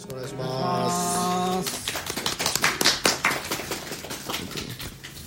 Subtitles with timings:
[0.00, 0.28] しくお願い。
[0.28, 1.90] します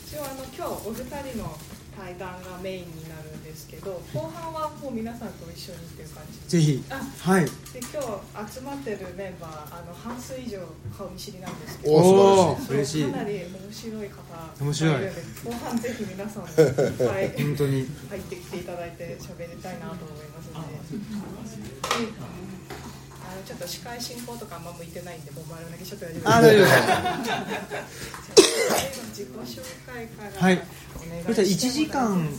[0.08, 1.58] 一応あの今日お二人の
[1.96, 6.83] 対談がメインになるんですけど後半はもう皆さんと一緒にっていう感じぜひ。
[6.89, 7.46] あはい。
[7.46, 10.58] で今日集まってるメンバーあの半数以上
[10.97, 14.10] 顔見知りなんですけどお嬉しいかなり面白い。
[14.10, 17.85] 方面白い後半ぜひ皆さんもいっぱい本当に。
[18.09, 18.63] 入ってきてい。
[18.63, 20.63] ただいて喋りたいなと思いますの
[22.08, 22.83] で。
[23.34, 26.30] あのちょっと司会進行とかあんま向いてないんで、もう丸投げしちゃって大丈夫です。
[26.30, 26.70] あ大丈夫で
[28.38, 29.02] す。
[29.09, 30.62] 自己紹介からはい。
[30.95, 32.30] お願いそしたら1時間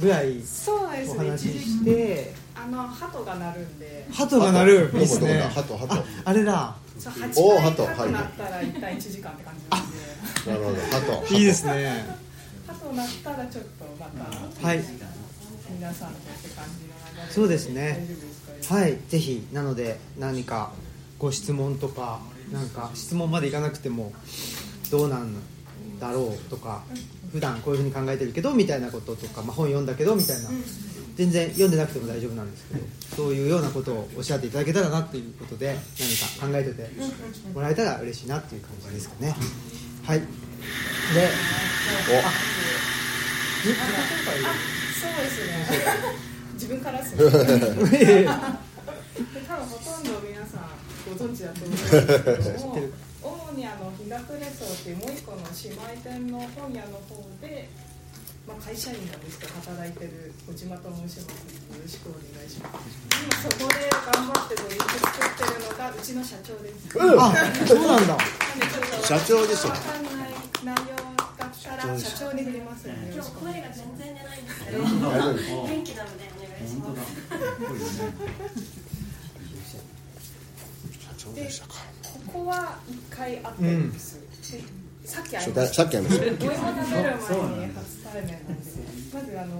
[0.00, 1.14] ぐらいそうですね。
[1.14, 4.80] お話ししてあの鳩が鳴るんで、鳩が鳴る。
[4.86, 5.28] どこいいですね。
[5.28, 6.76] どこだハトハああれだ。
[6.98, 7.86] そうおー8回鳩。
[7.86, 9.96] 鳩鳴ったら一旦1時間って感じなんで、
[10.44, 10.76] トなるほど。
[10.80, 12.04] ハトいいですね。
[12.66, 14.06] 鳩鳴ったらちょっとま
[14.60, 14.82] たはい。
[15.70, 17.32] 皆さんとって感じの流れで。
[17.32, 17.98] そうですね。
[18.00, 18.32] 大丈夫です。
[18.32, 18.35] か。
[18.68, 20.72] はいぜひなので何か
[21.18, 22.20] ご質問とか
[22.52, 24.12] なんか質問までいかなくても
[24.90, 25.34] どうなん
[26.00, 26.82] だろうとか
[27.32, 30.48] 普段こういうふうに考えてるけどみたいなこととか、まあ、本読んだけどみたいな
[31.16, 32.80] 全然読んでなくても大丈夫なんですけど
[33.16, 36.90] そういうようなことをおっしゃっていただけたらなっていうことで何か考えてて
[37.54, 39.34] もらえたら嬉しいなっていう感じですかね。
[40.04, 40.20] はい。
[40.20, 40.24] で
[43.64, 43.82] 自己紹
[44.96, 46.35] そうですね。
[46.56, 47.30] 自分から ですね。
[47.30, 48.58] 介いやいや
[49.46, 50.68] 多分ほとんど皆さん
[51.06, 52.76] ご存知だと思うんですけども
[53.22, 57.68] 主にあの日が暮れそうっていうもう一個の姉妹店の本屋の方で、
[58.46, 61.56] まあ、会社員なんですけど働いてる小島と申します。
[61.66, 63.06] よろしくお願いします。
[63.16, 68.18] 今そこで頑張ってドリンク作ってるのがうちの社長です、あそうなんだ。
[69.04, 70.96] 社長でしょわかんない内容
[71.36, 72.86] だったら社長に振ります。
[72.88, 78.56] のでよろ今日しくお願いし声が全然出ないんですけど元気なのでお願いします
[81.00, 81.74] 社長でしたか。
[82.26, 84.20] ここは一回会ってるんです、
[85.02, 85.74] でさっき会いました。
[85.74, 86.24] さっきありました。
[86.24, 88.64] お芋食べる前に初対面なんで、
[89.14, 89.50] まずあの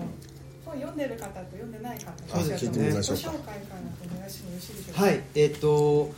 [0.65, 3.81] 本読んでる方と読んでない方紹介から
[4.17, 5.03] お願いしてもよろしいでしょうか。
[5.03, 6.13] はい、えっ、と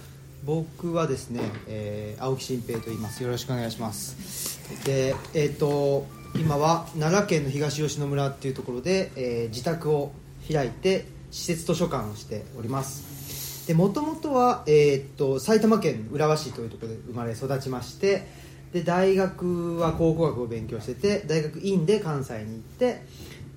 [0.44, 3.22] 僕はですね、えー青木新平と言います。
[3.22, 4.58] よろしくお願いします。
[4.84, 10.12] で、えっ、と今は奈良県の東吉野村っていうところで、えー自宅を
[10.52, 13.66] 開いて施設図書館をしております。
[13.66, 18.26] で、もともとはえっ、と埼玉県浦和市というところで生まれ育ちまして、
[18.72, 23.02] で大学は考古学を勉強してて、大学院で関西に行って、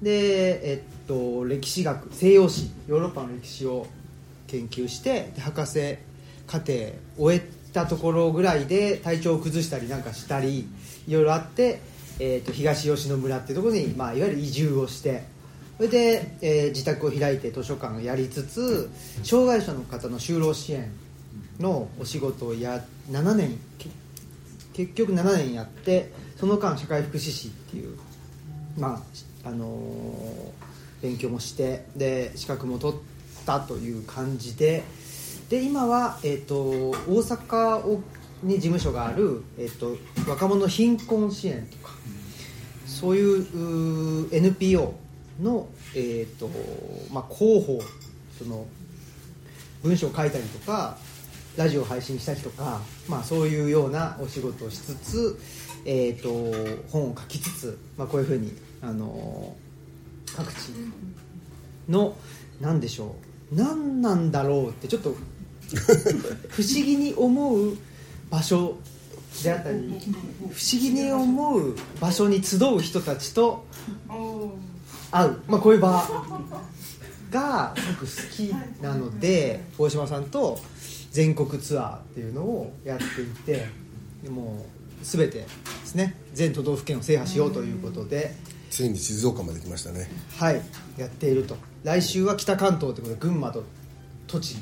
[0.01, 3.87] で、えっと歴史学西洋史ヨーロッパの歴史を
[4.47, 5.97] 研究して博士
[6.45, 6.73] 課程
[7.17, 7.41] 終え
[7.71, 10.67] たところぐらいで体調を崩したりなんかしたり
[11.07, 11.79] いろいろあって、
[12.19, 15.23] えー、と東吉野村っていうところに、まあ、いわゆる移住をして
[15.81, 18.87] それで、えー自宅を開いて図書館をやりつつ
[19.23, 20.91] 障害者の方の就労支援
[21.59, 23.57] のお仕事をや7年
[24.73, 27.97] 結局7年やってその間社会福祉士っていう
[28.77, 29.03] ま
[29.43, 32.99] ああのー勉強もしてで資格も取っ
[33.47, 34.83] たという感じで
[35.49, 36.55] で今は、えー、と
[37.09, 38.03] 大阪を
[38.43, 39.97] に事務所がある、えー、と
[40.29, 41.95] 若者貧困支援とか
[42.85, 45.01] そういうう NPO
[45.39, 46.49] の、えーと
[47.11, 47.81] まあ、広報
[48.37, 48.65] その
[49.83, 50.97] 文章を書いたりとか
[51.57, 55.39] ラジオを配信したりとか、まあ、そういうようなお仕事をしつつ、
[55.85, 59.71] えー、と本を書きつつ、まあ、こういうふうに、あのー
[60.35, 60.71] 各地
[61.89, 62.15] の
[62.59, 63.15] 何でしょ
[63.51, 65.15] う何なんだろうってちょっと
[66.49, 67.77] 不思議に思う
[68.29, 68.77] 場所
[69.43, 73.65] であったり不思議に思う場所に集う人たちと
[75.11, 76.03] 会う、まあ、こういう場
[77.29, 80.59] が僕好きなので大島さんと
[81.11, 83.67] 全国ツアーっていうのをやっていて
[84.23, 84.65] でも
[85.01, 85.47] う全てで
[85.85, 86.15] すね。
[86.33, 88.35] 全都道府県を制覇しようということで、
[88.69, 90.07] ついに静岡まで来ましたね。
[90.37, 90.61] はい。
[90.97, 91.57] やっていると。
[91.83, 93.63] 来週は北関東ということで群馬と
[94.27, 94.61] 栃木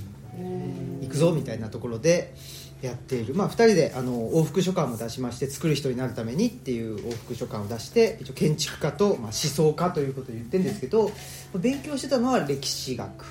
[1.02, 2.34] 行くぞみたいなところで
[2.82, 11.12] やっている、まあ、2人であの往復書簡を出しまして作る人になるためにっていう往復書簡を出して一応建築家と、まあ、思想家ということを言ってるんですけど
[11.56, 13.26] 勉強してたのは歴史学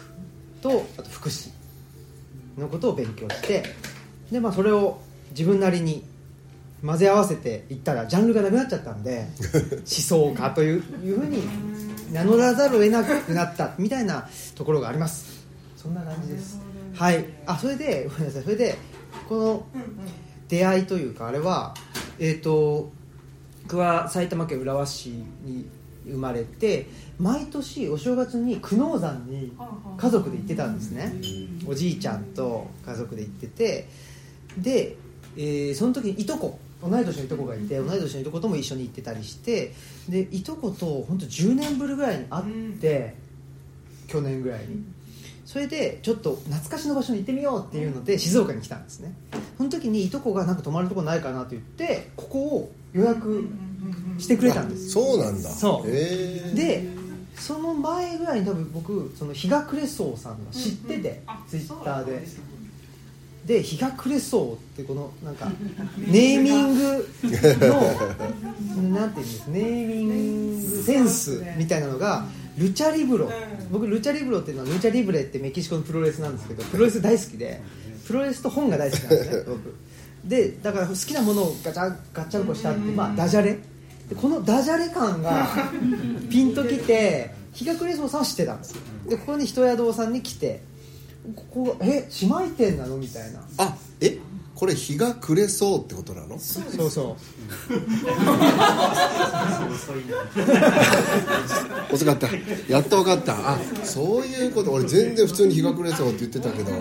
[0.61, 1.51] とあと福祉
[2.59, 3.65] のことを勉強して
[4.31, 5.01] で、まあ、それを
[5.31, 6.05] 自分なりに
[6.85, 9.29] 混ぜ合わせていったらジャンルがなくなっちゃったんで
[9.79, 11.43] 思想家といういうふうに
[12.13, 15.47] 名乗らざるを得なくなったみたいなところがあります。
[15.77, 16.59] そんな感じです。
[16.95, 17.25] はい。
[17.47, 18.43] あそれでごめんなさい。
[18.45, 18.79] それで
[19.29, 19.67] この
[20.49, 21.75] 出会いというかあれは
[22.19, 22.91] えっ、と
[23.65, 25.69] 僕は埼玉県浦和市に
[26.07, 26.87] 生まれて
[27.19, 29.53] 毎年お正月に久能山に
[29.97, 31.13] 家族で行ってたんですね。
[31.67, 33.89] おじいちゃんと家族で行ってて
[34.57, 34.97] で、
[35.37, 39.75] えーその時にいとこ同い年のいとこがいて同い年のいとことも一緒に行ってたりして
[40.09, 42.45] でいとこと本当10年ぶりぐらいに会っ
[42.81, 43.15] て、
[44.07, 44.85] 去年ぐらいに
[45.49, 49.15] それでちょっと懐かしの場所に行ってみようっていうので静岡に来たんですね。
[49.57, 53.49] その時にいとこがなんか泊まるとこないかなって言ってここを予約
[54.19, 54.91] してくれたんです。
[54.91, 55.49] そうなんだ。
[55.49, 55.89] そう。
[55.89, 56.89] へえで
[57.35, 62.27] その前ぐらいに多分僕その日が暮れそうさんが知ってて、ツイッターで。
[63.47, 65.51] で日が暮れそうってこのなんか
[65.97, 67.09] ネーミング
[67.67, 72.27] の なんていうんですネーミングセンスみたいなのが
[72.59, 73.31] ルチャリブロ。
[73.71, 77.61] 僕ルチャリブロっていうのはルチャリブレってメキシコのプロレスなんですけどプロレス大好きで
[78.07, 79.43] プロレスと本が大好きなんですね。
[79.47, 79.75] 僕
[80.25, 83.59] でだから好きなものをガチャガッチャンコしたって、まあ、ダジャレ。
[84.09, 85.47] でこのダジャレ感が
[86.31, 88.77] ピンときて日が暮れそうさんは知ってたんですよ。
[89.09, 90.63] でここに人宿さんに来て
[91.37, 92.97] ここがえ姉妹店なの？
[92.97, 93.41] みたいな。
[93.59, 93.88] あえ
[94.59, 96.37] これ日が暮れそうってことなの？
[96.37, 97.17] そうそ
[97.71, 97.75] う。
[101.95, 102.27] 遅かった。
[102.69, 103.53] やっと分かった。
[103.53, 104.73] あそういうこと。
[104.73, 106.73] 俺全然普通に日が暮れそうって言ってたけど。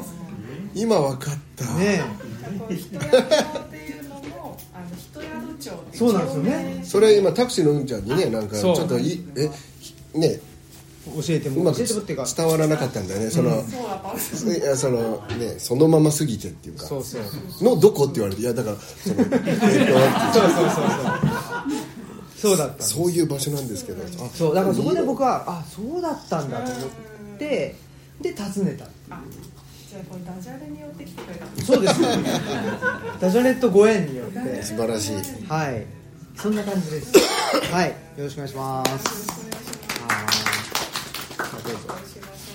[0.74, 1.66] 今分かった。
[1.76, 2.02] ね
[2.60, 5.30] この人宿っていうのもあの人宿
[5.60, 6.82] 町っていそうなんですよね。
[6.84, 8.82] それ今タクシーのうんちゃんにねなんかちそう。
[8.82, 10.40] ょっといえひね
[11.16, 13.30] 教えてもうまく伝わらなかったんだよね。
[13.30, 14.56] その、そうん。
[14.56, 16.86] いやそのねそのまますぎてっていうか。
[16.86, 21.28] そうそうのどこって言われていやだからそ そうそうそうそう。
[22.38, 24.04] そうだったそういう場所なんですけど。
[24.04, 27.76] あそうだからそこで僕はあそうだったんだと思って
[28.22, 29.22] で訪ねたあ
[29.90, 31.66] じゃあこれダジャレによって来てくれた。
[31.66, 32.02] そうです。
[33.20, 34.64] ダジャレとご縁によって。
[34.64, 35.16] 素晴らしい。
[35.48, 35.86] はい。
[36.36, 37.14] そんな感じです。
[37.72, 37.90] はい。
[38.18, 39.67] よろしくお願いします
[41.54, 42.08] はいどうぞ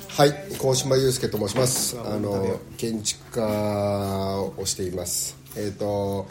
[0.08, 1.96] はい高島祐介と申します。
[1.98, 5.36] あの建築家をしています。
[5.56, 6.28] えっ、と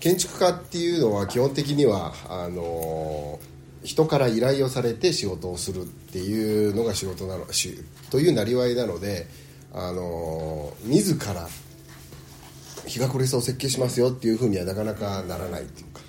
[0.00, 3.38] 建築家っていうのは基本的にはあの
[3.82, 9.26] 人から依頼をされて仕事をするっていうのが仕事なのしというなりわいなので
[9.72, 11.48] あの自ら
[12.86, 16.02] 日が暮れそう設計しますよっていうふうにはなかなかならないっていうか。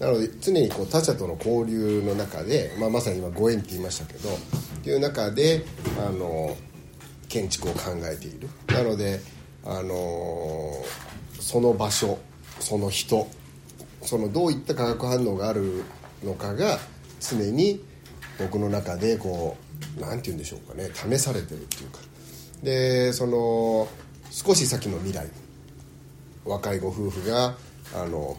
[0.00, 4.28] なので常にこう他者との交流の中で、まあ、まさに今ご縁って言いましたけど
[4.86, 5.64] っていう中で
[5.98, 6.56] あの
[7.28, 8.48] 建築を考えている。
[8.68, 9.20] なので
[9.64, 10.72] あの
[11.40, 12.20] その場所
[12.60, 13.26] その人
[14.02, 15.82] そのどういった化学反応がある
[16.22, 16.78] のかが
[17.18, 17.82] 常に
[18.38, 19.56] 僕の中でこ
[19.98, 21.98] うなんて言うんでしょうかね試されてるっていうか。
[22.62, 23.88] でその
[24.30, 25.26] 少し先の未来
[26.44, 27.56] 若いご夫婦が
[27.92, 28.36] あの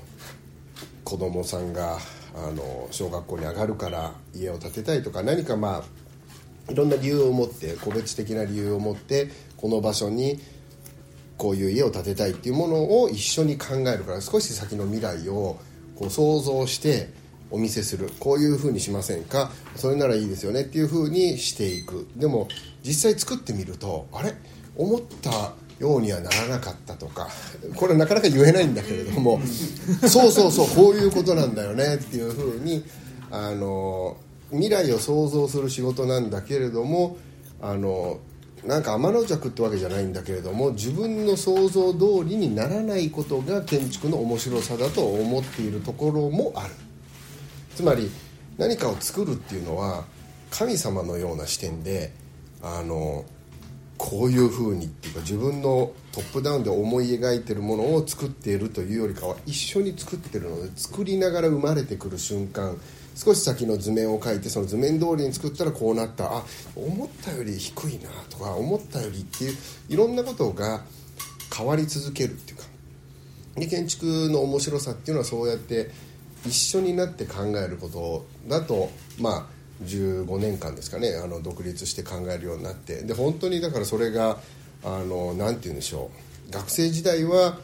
[1.03, 1.97] 子供さんが
[2.33, 5.96] あの小学校に上がるから家を建てたいとか何かまあ
[6.69, 10.39] いろんな理由を持って個別的な理由を持ってこの場所に
[11.37, 15.59] こういう家を建てたいっていうものを一緒に考えるから少し先の未来を
[15.95, 17.09] こう想像して
[17.49, 18.09] お見せする。
[18.19, 19.51] こういうふうにしませんか？
[19.75, 22.07] それならいいですよねっていうふうにしていく。
[22.15, 22.49] でも
[22.83, 24.33] 実際作ってみるとあれ？
[24.75, 27.29] 思ったようにはならなかったとか
[27.75, 29.39] これなかなか言えないんだけれども
[30.07, 32.83] そうそうそうこういうことなんだよねっていうふうに
[33.31, 34.17] あの
[34.51, 37.17] 未来を想像する仕事なんだけれども
[37.61, 38.19] あの
[38.65, 46.73] なんか天の弱ってわけじゃないんだけれども自分の想像通りにならないことが建築の面白さだと思っているところもある。
[47.75, 48.09] つまり
[48.57, 50.05] 何かを作るっていうのは
[50.49, 52.11] 神様のような視点で
[52.61, 53.23] あの
[53.97, 62.77] こういうふうにっていうか自分のトップダウンで思い描いてるものを作っているというよりかは一緒に作ってるので作りながら生まれてくる瞬間
[63.17, 66.25] 少し先の図面を描いてその図面通りに作ったらこうなった。
[66.37, 66.43] あ
[66.75, 69.57] 思ったより低いなとか思ったよりっていう
[69.89, 70.83] いろんなことが
[71.55, 72.63] 変わり続けるっていうか。
[73.55, 75.89] で建築の面白さっていうのはそうやって
[76.45, 79.45] 一緒になって考えることだとまあ
[79.83, 83.01] 15年間ですかねあの独立して考えるようになって。
[83.01, 84.37] で本当にだからそれが
[84.83, 86.11] あのなんて言うんでしょ
[86.49, 86.51] う。
[86.51, 87.57] 学生時代は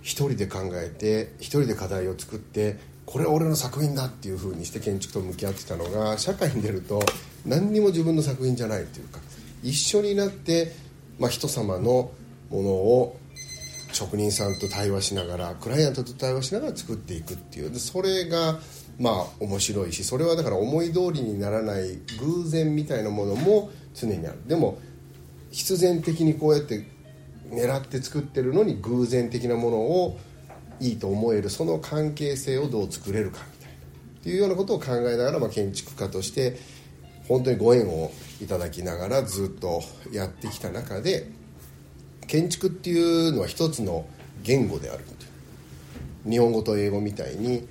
[0.00, 7.00] 一人で考えて一人で課題を作ってこれ俺の作品だっていうふうにして建築と向き合ってたのが社会に出ると
[7.46, 9.20] 何にも自分の作品じゃないというか
[9.62, 10.72] 一緒になって、
[11.18, 12.10] まあ、人様の
[12.50, 13.16] ものを
[13.92, 17.70] 職人さんと対話しながらクライアントと対話しながら作っていくっていう。
[17.70, 18.58] でそれが
[18.98, 24.38] まあ面白いしそれはだから思い通りにならない偶然みたいなものも常にある。
[24.46, 24.78] でも
[25.50, 26.86] 必然的にこうやって
[27.50, 30.18] 狙って作ってるのに偶然的なものを
[30.80, 36.58] いいと思えるその関係性をどう作れるかみたいなっていうようなことを考えながら、まあ、建築家として
[37.28, 41.28] 本当にご縁をいただきながらずっとやってきた中で
[42.26, 44.06] 建築っていうのは一つの
[44.42, 45.26] 言語であるってい
[46.26, 47.66] う日本語と英語みたいに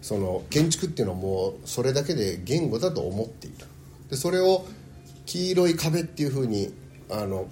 [0.00, 3.56] その建築っていうのはもうそれだけで言語だと思っている。
[4.10, 4.64] でそれを
[5.24, 6.72] 黄色い壁っていうふうに
[7.10, 7.48] あの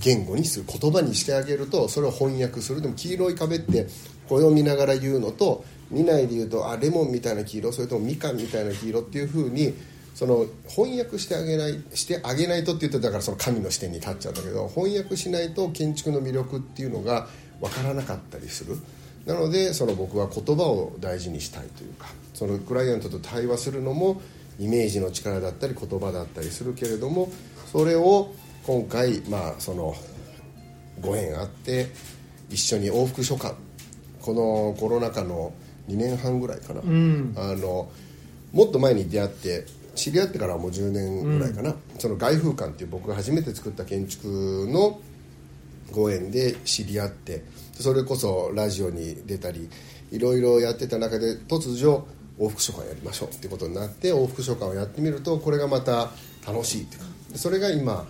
[0.00, 2.80] 言語にする言葉にしてあげるとそれを翻訳する。
[2.80, 3.88] でも黄色い壁って
[4.32, 9.74] これを見ながら言うのと見ないで言うとあレモンみたいな黄色それともみかんみたいな黄色っていうふうに
[10.14, 17.28] その翻訳してあげないしてあげないとって言うとだからその神の視点に立っちゃうんだけど翻訳しないと建築の魅力っていうのが
[17.60, 18.78] 分からなかったりする。
[19.26, 24.22] なのでその僕は言葉を大事にしたいというかそのクライアントと対話するのも
[24.58, 27.30] イメージの力だったり言葉だったりするけれども
[27.70, 28.32] それを
[28.66, 29.94] 今回まあその
[31.02, 31.88] ご縁あって
[32.48, 33.54] 一緒に往復書館
[34.22, 35.52] このコロナ禍の
[35.88, 37.34] 2年半ぐらいかな、ん。
[37.36, 37.90] あの
[38.52, 45.00] もっと前に出会って知り合ってからはもう10年ぐらいかな、その外風館っていう僕が初めて作った建築の
[45.90, 49.68] ご縁で知り合ってそれこそラジオに出たり
[50.10, 52.04] いろいろやってた中で突如
[52.38, 56.10] 往復書館やりましょうっていうことになって往復書館をやってみるとこれがまた
[56.46, 58.06] 楽しいっていうかそれが今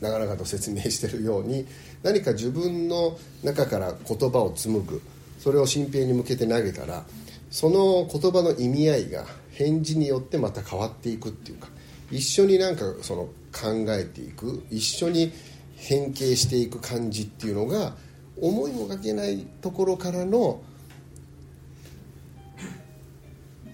[0.00, 1.66] 長々と説明してるように
[2.02, 5.00] 何か自分の中から言葉を紡ぐ
[5.44, 7.04] それを新平に向けて投げたら
[7.50, 11.68] その言葉の意味合いが返事によってまた変わっていくっていうか
[12.10, 15.32] 一緒になんかその考えていく一緒に
[15.76, 17.94] 変形していく感じっていうのが
[18.40, 20.62] 思いもかけないところからの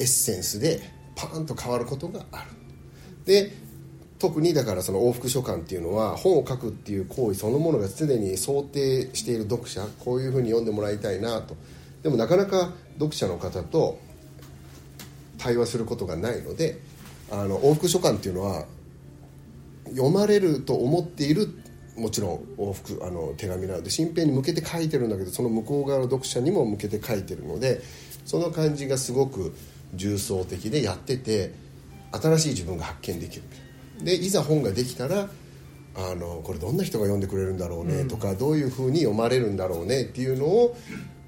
[0.01, 0.81] エッセンスで
[1.15, 2.51] パーンと変わることがある。
[3.27, 3.53] で
[4.21, 11.57] 特にだからその往復書簡っていうのは本を書くっていう行為そのものがすでに想定している読者こういうふうに読んでもらいたいなと。
[12.03, 13.99] でもなかなか読者の方と
[15.39, 16.79] 対話することがないので
[17.31, 18.67] あの往復書簡っていうのは
[19.89, 21.49] 読まれると思っている
[21.97, 27.81] もちろん往復あの手紙なので新編に向けて書いてるんだけどその向こう側の読者にも向けて書いてるので
[28.27, 29.55] その感じがすごく
[29.95, 31.53] 重層的でやってて
[32.13, 33.43] 新しい自分が発見できる。
[33.43, 33.70] みたいな
[34.03, 35.29] でいざ本ができたら
[35.97, 40.77] あのこれどんな人が読んでくれるんだろうねとか、どういうふうに読まれるんだろうねっていうのを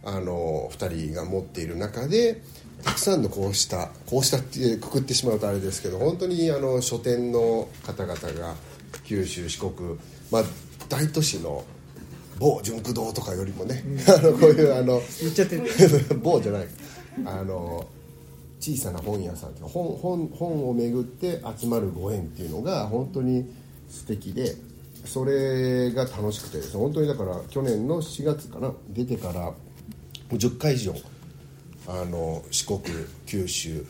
[0.05, 2.43] あの2人が持っている中で
[2.83, 8.55] たくさんのこうしたこうしたってくくってしまうとあれですけど本当にあの書店の方々が
[9.05, 9.99] 九州四国、
[10.31, 10.43] まあ、
[10.89, 11.65] 大都市の
[12.39, 15.65] 某純駆堂とかよりもね、 あのこういうあの言っちゃってる。
[16.21, 16.69] 某じゃない。
[17.25, 17.87] あの
[18.63, 23.53] 小さな本屋さん本本本を巡って集まるご縁っていうのが本当に
[23.91, 24.55] 素敵で
[25.05, 29.55] それが楽しくてですね本当にだから去年の4月かな出てからも
[30.31, 30.95] う10回以上
[31.89, 32.81] あの四国
[33.27, 33.85] 九州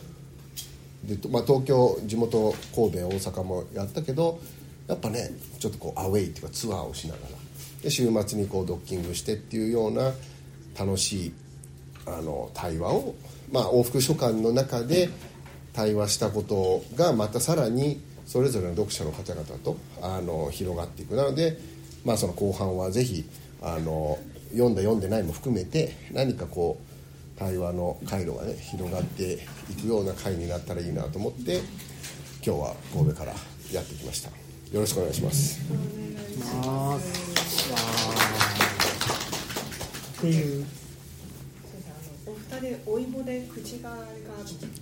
[1.05, 4.41] で、まあ、東京地元神戸大阪もやったけど
[4.89, 7.29] やっぱねちょっとこうアウェイっていうかツアーをしながら
[7.83, 10.13] で週末にこうドッキングしてっていうような
[10.79, 11.33] 楽しい
[12.07, 13.15] あの対話を、
[13.53, 15.11] まあ、往復書簡の中で
[15.73, 21.15] 対話したことがまたさらにそれぞれの読者の方々とあの広がっていく。
[21.17, 21.59] なので、
[22.05, 23.25] まあ、その後半はぜひ
[23.61, 24.19] あの
[24.53, 29.35] 読んだ読んでないも含めて何かこう対話の回路がね広がって
[29.71, 31.61] いくような回になったらいいなと思って
[32.45, 33.33] 今日は神戸から
[33.73, 34.31] やってきました。
[34.73, 35.61] よろしくお願いします。
[36.47, 37.71] ます。
[37.71, 38.23] わー
[40.19, 40.63] ってい
[42.87, 43.97] お芋で口が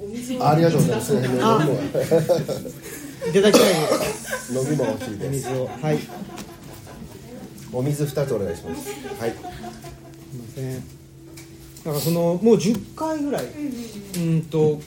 [0.02, 6.10] お水をありがとうございます飲み物あいただきたいです飲み物欲しいおです水をはいすい
[7.72, 9.50] お水2つお願いしますはいま
[10.54, 10.82] せんだ
[11.84, 14.80] からそのもう10回ぐらいうんと、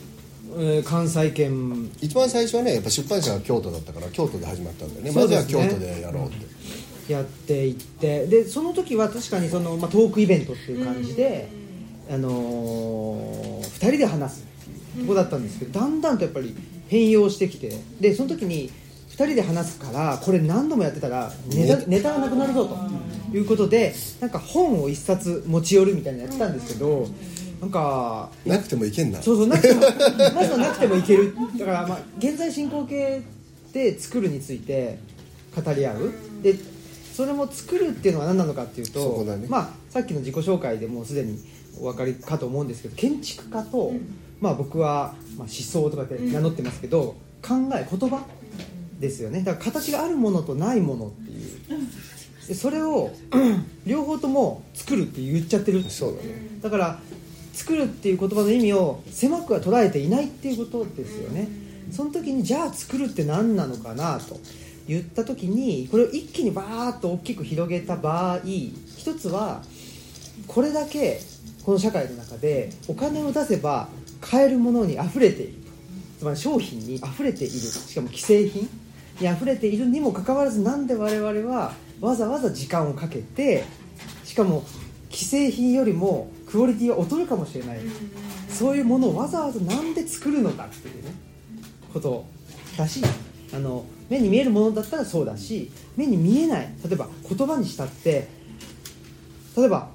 [0.56, 11.50] えー関西圏一番最初はねやっぱ出版社が京都だったから京都で始まったんだよねそうですねまずは京都でやろうって、やっていってでその時は確かにその、まあ、トークイベントっていう感じで、
[12.10, 16.56] あのー、2人で話すっていうとこだったんですけどだんだんとやっぱり
[16.90, 18.70] 変容してきてでその時に
[19.10, 22.66] 2人で話すからこれ何度もやってたらネタネタがなくなるぞ
[23.32, 27.08] ということでなんか本を1冊持ち寄るみたいなのやってたんですけど
[27.64, 29.22] なんかなくてもいけんな。
[29.22, 29.82] そうそうなくても
[30.36, 31.34] まずはなくてもいける。
[31.58, 33.22] だから、まあ、現在進行形
[33.72, 35.00] で作るについて
[35.56, 36.14] 語り合う。
[36.42, 36.56] で
[37.14, 39.48] それも作るっていうのは何なのかっていうそと、こだね。
[39.48, 41.40] まあ、さっきの自己紹介でもうすでに
[41.80, 43.94] お分かりかと思うんですけど建築家と、
[44.39, 48.25] まあ、僕は、まあ、思想とかって名乗ってますけど、考え言葉
[49.00, 49.44] ですよね。
[49.44, 52.48] だから形があるものとないものっていう。
[52.48, 53.12] でそれを
[53.86, 55.84] 両方とも作るって言っちゃってる。
[55.84, 56.60] そうだね。
[56.62, 57.00] だから
[57.53, 61.48] 作るっていう言葉の意味を狭くは捉えていないっていうことですよね。
[61.92, 64.39] その時にじゃあ作るって何なのかなと。
[64.86, 69.62] 言った時にこれを一気にバーッと大きく広げた場合一つは
[70.46, 71.22] これだけ
[71.65, 73.88] この社会の中でお金を出せば
[74.20, 75.53] 買えるものに溢れている。
[76.20, 77.53] つまり商品に溢れている。
[77.60, 78.70] しかも既製品
[79.20, 83.63] に溢れているにもかかわらずなんで我々はわざわざ時間をかけて
[84.24, 84.63] しかも
[85.12, 87.79] 既製品よりもクオリティは劣るかもしれない。
[88.50, 91.12] そういうものをわざわざなんで作るのかっていうね
[91.93, 92.25] こと
[92.77, 93.01] だし
[93.53, 96.74] あの目に見えるものだったらそうだし目に見えない。
[96.84, 98.27] 例えば言葉にしたって
[99.55, 99.89] 例えば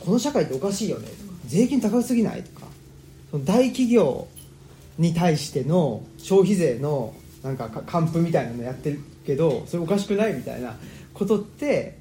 [0.00, 1.06] この社会っておかしいよね。
[1.08, 2.66] とか税金高すぎないとか。
[3.30, 4.26] その大企業
[4.98, 10.76] に対しての消費税のなんか還付みたいなのやってるけどそれおかしくないみたいな
[11.14, 11.96] ことって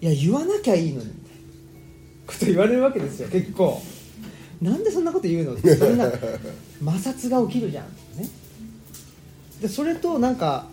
[0.00, 3.82] いや言わなきゃいいのにみたいなこと言われるわけですよ結構。
[4.62, 5.54] なんでそんなこと言うの？
[5.54, 8.28] ってそんな摩擦が起きるじゃんね。
[9.60, 10.66] でそれとなんか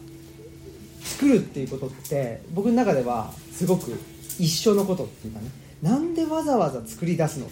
[1.02, 4.00] 作るっていうことって僕の中ではすごく
[4.38, 5.50] 一緒のことっていうかね。
[5.82, 7.52] なんでわざわざ作り出すのか。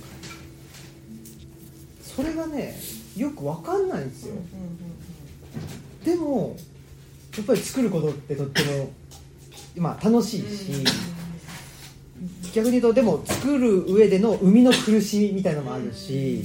[2.01, 2.75] それがね
[3.17, 4.35] よく分かんないんですよ。
[6.03, 6.55] でも
[7.35, 8.91] やっぱり作ることってとっても、
[9.77, 10.85] まあ、楽しいし
[12.53, 16.41] 逆に言うとでも作る上での生みの苦しみみたいなのもあるし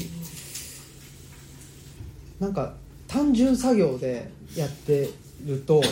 [2.40, 2.74] なんか
[3.06, 5.10] 単純作業でやって
[5.44, 5.82] ると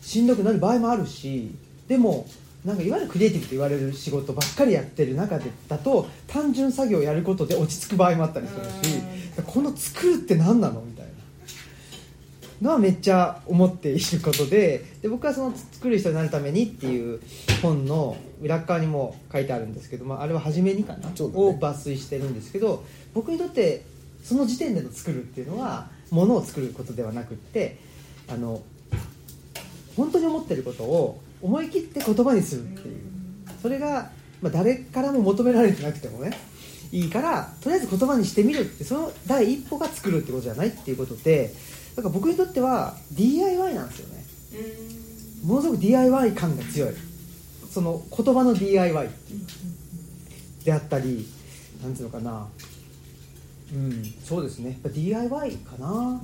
[0.00, 1.50] しんどくなる場合もあるし
[1.88, 2.26] でも
[2.64, 9.02] なんかいわゆるクリエイティブと言われる仕事ばっかりやってる中でだと単純作業をやることで落ち着く場合もあったりするし
[9.44, 11.06] この作るって何なのみたい
[12.60, 17.20] なのはめっちゃ思っていることでで僕はその作る人になるためにっていう
[17.62, 21.14] 本の裏側にも書いてあるんですけど、まあ、あれは初めにかな、ね。
[21.18, 23.82] を抜粋してるんですけど僕にとって
[24.22, 27.78] その時点での作るっていうのはものを作ることではなくって
[28.28, 28.62] あの
[29.96, 33.00] 本当に思ってることを思い切って言葉にするっていう。
[33.60, 36.36] それが、まあ、誰からも求められてなくてもね
[36.90, 41.52] いいからとりあえず言葉にしてみるってその第一歩が作るってことじゃないっていうことで
[41.94, 44.24] だから僕にとっては DIY なんですよね。
[45.44, 46.94] ものすごく DIY 感が強い。
[47.70, 49.46] その言葉の DIY っていう。
[50.64, 51.26] であったり
[51.82, 52.48] なんていうのかな。
[53.72, 54.70] うんそうですね。
[54.70, 56.20] やっぱ DIY かな。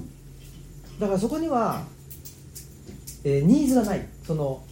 [0.98, 1.85] だからそこには、
[3.24, 4.07] えーニーズがない。
[4.26, 4.62] その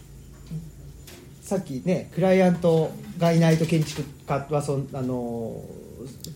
[1.47, 5.63] さっきねクライアントがいないと建築家はそんあの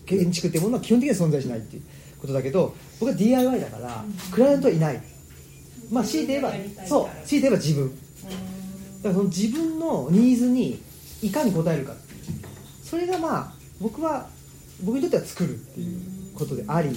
[0.06, 1.82] 建築っていうものは基本的には存在しないっていう
[2.18, 5.02] ことだけど僕は DIY だからクライアントはいない。
[5.90, 7.90] まあ強いて言えばそう強いて言えば自分。
[7.90, 10.80] だからその自分のニーズに
[11.20, 11.92] いかに応えるか
[12.82, 14.30] それがまあ僕は
[14.82, 16.88] 僕にとっては作るっていうことであり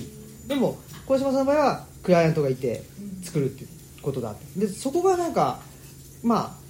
[0.47, 2.81] でも小島さんの場合はクライアントがいて
[3.23, 4.61] 作るっていうことだって。
[4.61, 5.59] でそこがなんか
[6.23, 6.64] まあ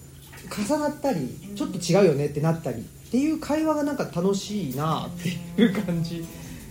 [0.46, 2.82] 重なったりちょっと違うよねってなったりっ
[3.12, 5.10] ていう会話がなんか楽しいなっ
[5.56, 6.26] ていう感じ。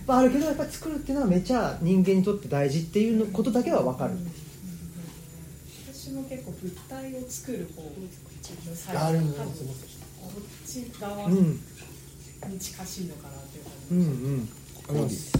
[0.07, 4.13] はあるけどやっぱり作るっていうのはめちゃ人間にとって大事っていうのことだけは分かる。
[5.91, 9.51] 私も結構物体を作る方のサイあるん多分こ
[10.37, 11.59] っち側にうん。
[12.59, 14.05] 近しいのかなっていう感じうんう
[14.37, 14.49] ん。
[14.89, 15.33] あります。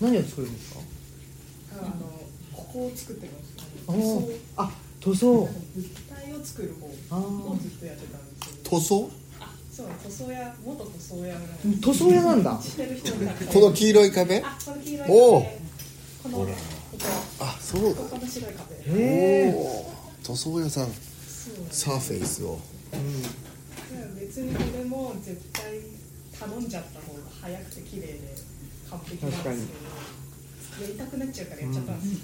[0.00, 0.80] 何を作るんですか？
[1.80, 1.90] あの
[2.52, 3.45] ここを作ってます
[4.56, 4.70] あ
[5.00, 5.32] 塗装。
[5.32, 5.50] 物
[6.08, 6.88] 体を作る方。
[7.10, 9.10] あをずっとやってたんです塗装？
[9.40, 10.54] あそう塗装屋。
[10.64, 12.60] 元塗装屋なんでー塗装屋なんだ。
[13.52, 14.42] この黄色い壁？
[14.44, 15.58] あこの黄色いおー壁
[16.22, 16.54] このここ。
[17.40, 18.00] あそうだ。
[18.00, 18.82] ここの白い壁へ
[19.48, 20.88] えおー塗装屋さん。
[21.70, 22.58] サーフェイスを。
[24.18, 25.80] 別にこれも絶対
[26.38, 28.34] 頼んじゃった方が早くて綺麗で
[28.90, 29.54] 完璧なんですけど
[30.82, 32.18] やりたくなっちゃうからやっちゃったんですよ、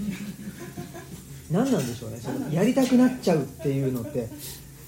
[1.52, 2.18] 何なんでしょうね。
[2.20, 4.28] そのやりたくなっちゃうっていうのって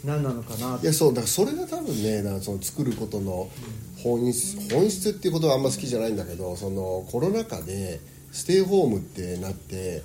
[0.05, 3.49] 何なのかないやそうだからそれが多分ねだからその作ることの
[4.03, 8.01] 本質本質っていうことはあんま好きじゃないんだけどそのコロナ禍で
[8.33, 10.03] ステイホームってなって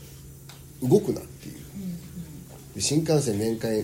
[0.84, 1.56] 動くなっていう。
[2.76, 3.84] で新幹線年間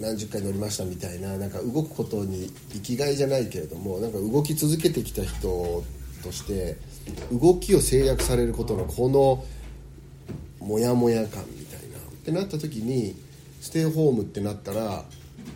[0.00, 5.84] 何十回乗りましたみたいななんか動くことに生きがいじゃないけれどもなんか動き続けてきた人
[6.22, 6.76] として
[7.32, 9.44] 動きを制約されることのこの
[10.66, 11.44] モヤモヤ感。
[11.58, 11.63] み
[12.24, 13.14] ってなった時に
[13.60, 15.04] ステイホームってなったら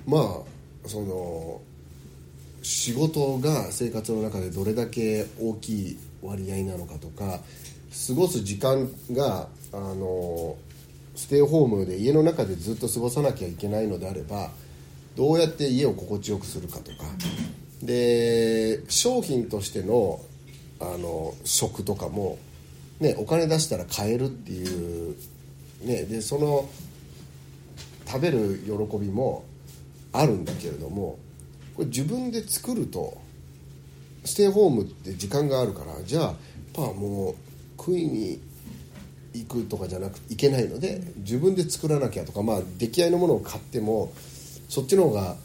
[0.07, 1.63] まあその
[2.63, 7.41] 仕事が生活の中でどれだけ大きい割合なのかとか
[8.07, 10.57] 過ごす時間があの
[11.17, 14.51] ステイホームで家の中でずっと過ごさなきゃいけないのであれば
[15.17, 17.07] どうやって家を心地よくするかとか。
[17.83, 20.21] で商品としての
[20.81, 22.39] あの食とかも、
[23.01, 25.17] ね、お金出したら買えるっていう、
[25.83, 26.69] ね、でその
[28.07, 29.45] 食べる喜びも
[30.12, 31.19] あるんだけれども
[31.77, 33.19] これ自分で作ると
[34.25, 36.35] ステイホームって時間があるからじゃあやっ
[36.75, 37.35] ぱもう
[37.79, 38.41] 食いに
[39.35, 44.12] 行くとかじゃなくいけないので自分で作らなきゃとかまあ出来合いのものを買っても
[44.69, 45.37] そっちの方が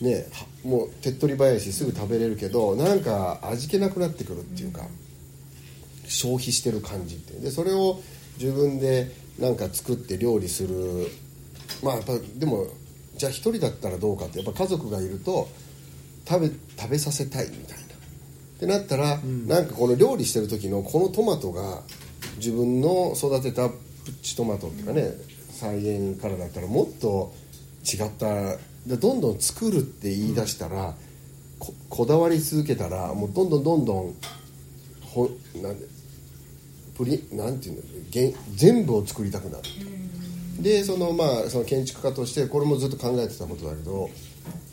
[0.00, 0.26] ね
[0.64, 4.82] もう手っ取り早いしすぐ食べれるけどなんか味気なくなってくるっていうか
[6.06, 7.34] 消費してる感じって。
[7.38, 8.00] でそれを
[8.38, 11.08] 自分でなんか作って料理する。
[11.82, 12.66] まあやっぱでも
[13.16, 15.48] じゃあ一人だったらどうかってやっぱ家族がいると
[16.28, 17.84] 食べ食べさせたいみたいな。
[17.84, 21.82] ってなったら、なんかこの料理してる時のこのトマトが
[22.38, 23.76] 自分の育てたプ
[24.20, 25.12] チトマトっていうかね
[25.52, 27.32] 菜園からだったらもっと
[27.84, 30.96] 違ったでどんどん作るって言い出したら、
[31.60, 34.14] ここだわり続けたらもうどんどんどんどん
[35.02, 35.30] ほ
[35.62, 35.86] なんで
[36.98, 39.64] プリなんていうのげん全部を作りたくなる、
[40.60, 44.10] でそのまあその建築家としてこれもずっと考えてたことだけど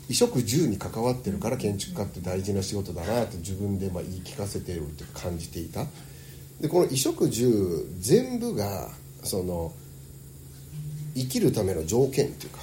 [0.08, 5.84] 衣食住に関わってるから建築家って大事な仕事だなって自分でまあ言い聞かせてるって感じていた。
[6.60, 8.90] でこの衣食住全部が
[9.22, 9.72] その
[11.14, 12.58] 生きるための条件っていうか、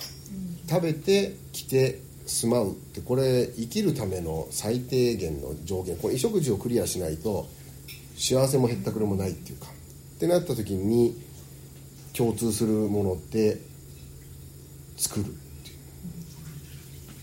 [0.69, 5.95] 食べて着て住まうってこれ生きるための最低限の条件。
[5.95, 7.47] これ衣食住をクリアしないと
[8.15, 9.67] 幸せもへったくれもないっていうか。
[10.15, 11.21] ってなった時に
[12.13, 13.59] 共通するものって
[14.97, 15.77] 作るっていう。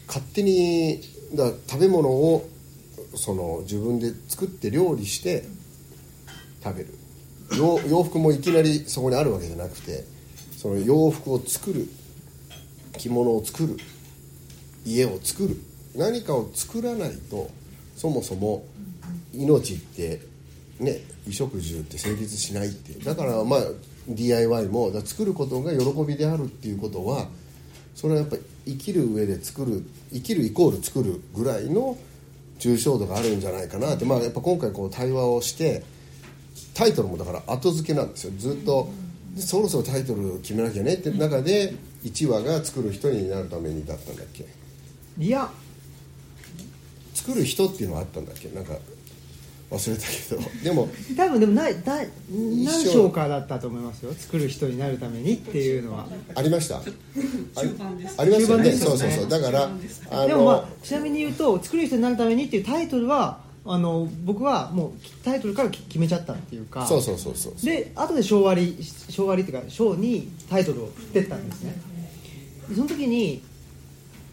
[0.06, 1.00] 勝手に
[1.34, 2.48] だ食べ物を
[3.14, 5.44] その自分で作って料理して
[6.62, 6.94] 食べる。
[7.56, 10.04] 洋洋服もいきなりそこにあるわけじゃなくて
[10.56, 11.88] その洋服を作る。
[12.98, 13.76] 着物を作る。
[14.84, 15.56] 家を作る。
[15.94, 17.50] 何かを作らないと
[17.96, 18.64] そもそも
[19.32, 20.20] 命って
[20.80, 23.60] ね衣食住って成立しないってだからまあ
[24.08, 27.28] DIY も作ることが喜びであるっていうことは
[27.94, 31.96] それはやっぱり生きる上で作る生きるイコール作るぐらいの
[32.58, 34.04] 抽象度があるんじゃないかなって。
[34.04, 35.82] まあやっぱ今回こう対話をして
[36.74, 38.32] タイトルもだから後付けなんですよ。
[38.36, 38.90] ずっと
[39.34, 44.46] でそろそろタイトル決めなきゃねって中で1話が作る人になるためにだったんだっけ。
[45.18, 45.50] いや。
[47.14, 48.48] 作る人っていうのはあったんだっけ。
[48.48, 48.74] なんか
[49.70, 50.64] 忘れたけど。
[50.64, 52.90] でも多分でもないだ何緒。
[52.90, 54.12] 章かだったと思いますよ。
[54.14, 56.06] 作る人になるためにっていうのは。
[56.34, 56.78] ありました。
[56.78, 56.82] あ
[57.62, 58.76] り中盤ですありますよ中盤ねね。
[58.76, 59.28] そうそうそう。
[59.28, 59.70] だから
[60.10, 64.92] あでもまあちなみに言うと作る人になるためにっていうタイトルはあの僕はもう
[65.24, 66.86] タイトルからき決めちゃったっていうか。
[66.86, 67.54] そうそうそうそう。
[67.64, 71.74] で後で章割り章割りっていうか章にタイトルを振ってったんですね。
[72.68, 73.42] でその時に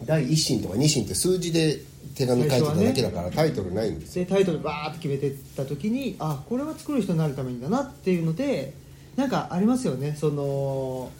[0.04, 1.80] 第一審とか二審って数字で
[2.18, 4.24] 手紙書いてただけだからタイトルないんですよ。
[4.24, 8.74] でタイトルバーって決めてった時にあこれは作る人になるためにだなっていうので
[9.14, 10.16] なんかありますよね。
[10.18, 11.10] その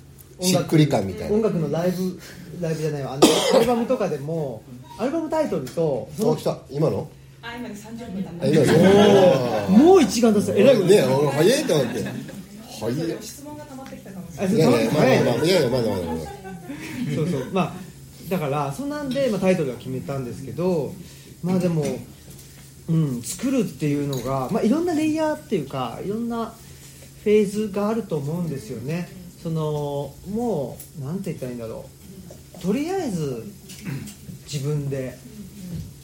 [0.40, 1.36] しっくり感みたいな。
[1.36, 2.20] 音楽のライブ
[2.60, 3.12] ライブじゃないわ。
[3.12, 3.22] あの
[3.56, 4.62] アルバムとかでも
[4.98, 6.58] アルバムタイトルとそのあ来た。
[6.70, 7.08] 今の？
[7.42, 8.32] あ今ね30分だ
[9.68, 12.04] もう一眼出すえらいことね俺早いと思って。
[12.80, 13.16] 早い。
[13.20, 14.56] 質問が溜まってきたかもしあれない。
[14.56, 16.02] いやいやまあ早いまあまあいやいやまだまだ。
[16.02, 16.20] まだ
[17.14, 17.46] そうそう。
[17.52, 17.87] まあ
[18.28, 20.92] だからそんなんで、まあ、タイトルは決めたんですけど
[21.42, 21.84] まあでも、
[22.88, 26.52] うん、作るっていうのが、まあ、いろんなレイヤーっていうかいろんな
[27.24, 29.08] フェーズがあると思うんですよね。
[29.42, 31.84] そのもうなんて言ったらいいんだろ
[32.56, 32.60] う。
[32.60, 33.44] とりあえず
[34.52, 35.16] 自分で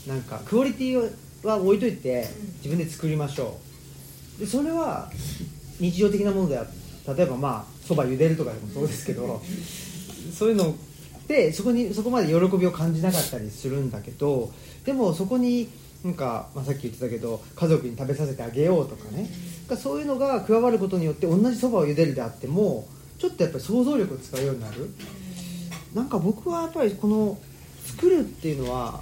[0.07, 3.59] なんかクオリティは置いといて自分で作りましょ
[4.37, 4.41] う。
[4.41, 5.11] でそれは
[5.81, 6.67] 日常的なものであ
[7.15, 9.43] 例えばまあそば茹でるとかでもそうですけど
[10.33, 10.75] そういうの
[11.29, 14.53] でそこにそこまで喜びを感じなかったりするんだけど
[14.85, 15.71] でもそこに
[16.05, 19.29] なんか、まあ、さっき言ってたけど家族に食べさせてあげようとかね。
[19.69, 22.87] なんかそういうのが加わることによって同じそばを茹でるであっても
[23.19, 24.91] ちょっとやっぱり想像力を使うようになる。
[25.95, 27.39] なんか僕はやっぱりこの
[27.87, 29.01] 作るっていうのは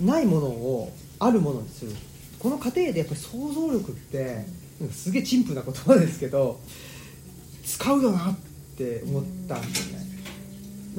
[0.00, 1.90] ないものをあるものにする。
[2.38, 4.44] この過程でやっぱり想像力って
[4.78, 6.60] なんかすげえ陳腐な言葉ですけど
[7.64, 8.38] 使うよなっ
[8.76, 10.03] て思ったんですよね。
[10.03, 10.03] だか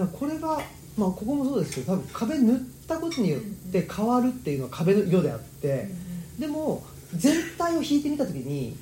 [0.03, 0.60] らこれが、
[0.97, 5.89] まあ、ここもそうですけど多分壁塗ったことによって変わるっていうのは壁の色であって
[6.39, 8.77] でも全体を引いてみた時に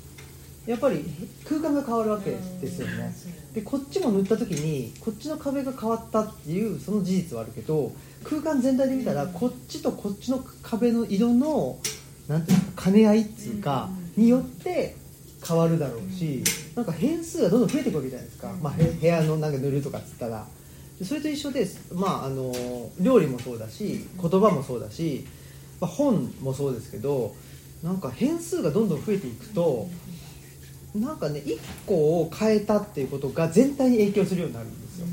[0.66, 1.04] やっぱり
[1.46, 3.14] 空間が変わるわけですよね。
[3.52, 7.92] でこっちも塗った時にこっちの壁が変わったっていうその事実はあるけど
[8.24, 11.78] 空間全体で見たらこっちとこっちの壁の色の
[12.26, 14.96] なんていうか兼ね合いっつうかによって
[15.46, 16.42] 変わるだろうし
[16.74, 20.46] なんか変数がどんどん増えていくわけじゃないですか、まあ、へ部屋のなんか塗るとかっつったら。
[20.46, 20.63] で
[21.02, 22.52] それと一緒です、まあ、あの
[23.00, 25.26] 料理もそうだし言葉もそうだし、
[25.80, 27.34] まあ、本もそうですけど
[27.82, 29.88] なんか変数がどんどん増えていくと
[30.94, 35.06] なんかね1個を変えたっていうことが全体に影響するようになるんですよ。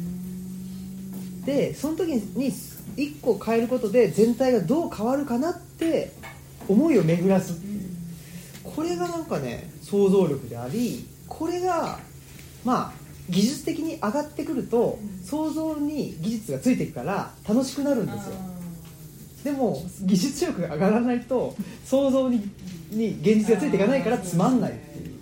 [1.46, 2.52] でその時に
[2.96, 6.12] 1個変えることで全体がどう変わるかなって
[6.68, 7.60] 思いを巡らす。
[8.64, 11.98] これがなんかね想像力でありこれが
[12.64, 13.01] まあ
[13.32, 18.34] 技術的に上がってくると想像に技術がついていくから楽しくなるんですよ。
[19.44, 22.48] でも技術力が上がらないと想像に
[22.92, 25.16] に現実がついていかないからつまんないっていう。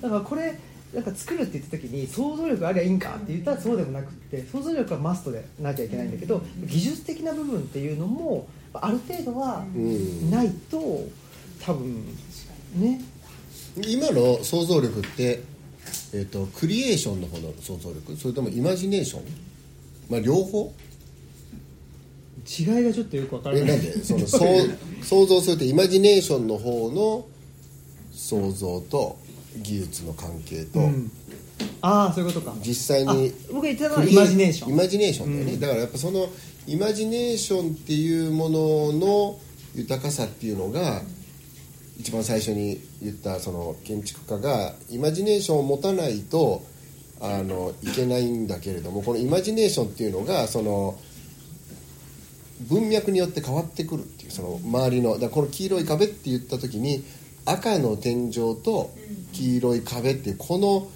[0.00, 0.58] だからこれ
[0.94, 10.30] なんか作るって言った時に想像力ありゃいいんかって言ったらそうでもなくって想像力はマストでなきゃいけないんだけど技術的な部分っていうのもある程度はうん。
[10.30, 10.78] ないと
[11.64, 12.04] 多分
[12.76, 13.00] ね。
[13.86, 15.42] 今の想像力って、
[16.12, 19.22] えー、とクリエーションの方の想像力それともイマジネーション、
[20.08, 20.72] まあ、両方？
[22.58, 24.02] 違いがちょっとよくわからなえないんで？
[24.02, 27.26] その想像するってイマジネーションの方の
[28.12, 29.18] 想像と
[29.62, 31.12] 技術の関係と、うん。
[31.82, 32.54] ああそういうことか。
[32.64, 34.72] 実際にあ僕が言ってたのはイマジネーション。
[34.72, 35.60] イマジネーションだよね、うん。
[35.60, 36.28] だからやっぱその
[36.66, 39.38] イマジネーションっていうものの
[39.74, 41.02] 豊かさっていうのが
[42.00, 46.62] 一番最初に言ったその建築家がイマジネーションを持たないと
[47.20, 50.98] あのいけないんだけれどもこのイマジネーションっていうのがその
[52.70, 57.04] 文脈によって変わってくるっていうその周りのだこの黄色い壁って言った時に
[57.44, 58.90] 赤の天井と
[59.32, 60.88] 黄色い壁っていうこの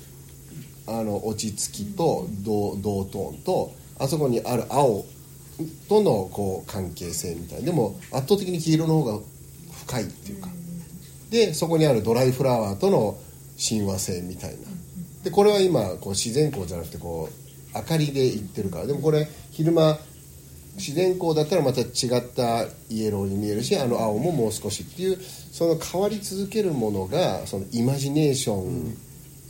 [0.87, 5.05] あの落ち着きと同同トーンとあそこにある青
[5.89, 7.67] とのこう関係性みたいな。
[7.67, 9.21] でも圧倒的に黄色の方が
[9.87, 10.49] 深いっていうか
[11.35, 13.19] でそこにあるドライフラワーとの
[13.57, 14.57] 親和性みたいな。
[15.25, 18.87] でこれは今こう自然光じゃなくてこう明かりでいってるから。
[18.87, 19.99] でもこれ昼間
[20.77, 21.89] 自然光だったらまた違っ
[22.37, 28.97] たイエローに見えるしあの青ももう少しっていうその変わり続けるものがそのイマジネーション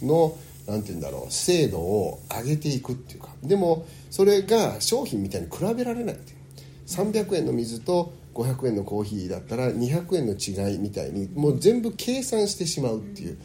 [0.06, 3.28] の、なんて言うんだろう精度を上げていくっていうか。
[3.42, 6.38] でもそれが商品みたいに比べられないっていう。
[6.86, 13.38] 300円の水と500円のコーヒーだったら200円の違いみたいにもう全部計算してしまうっていう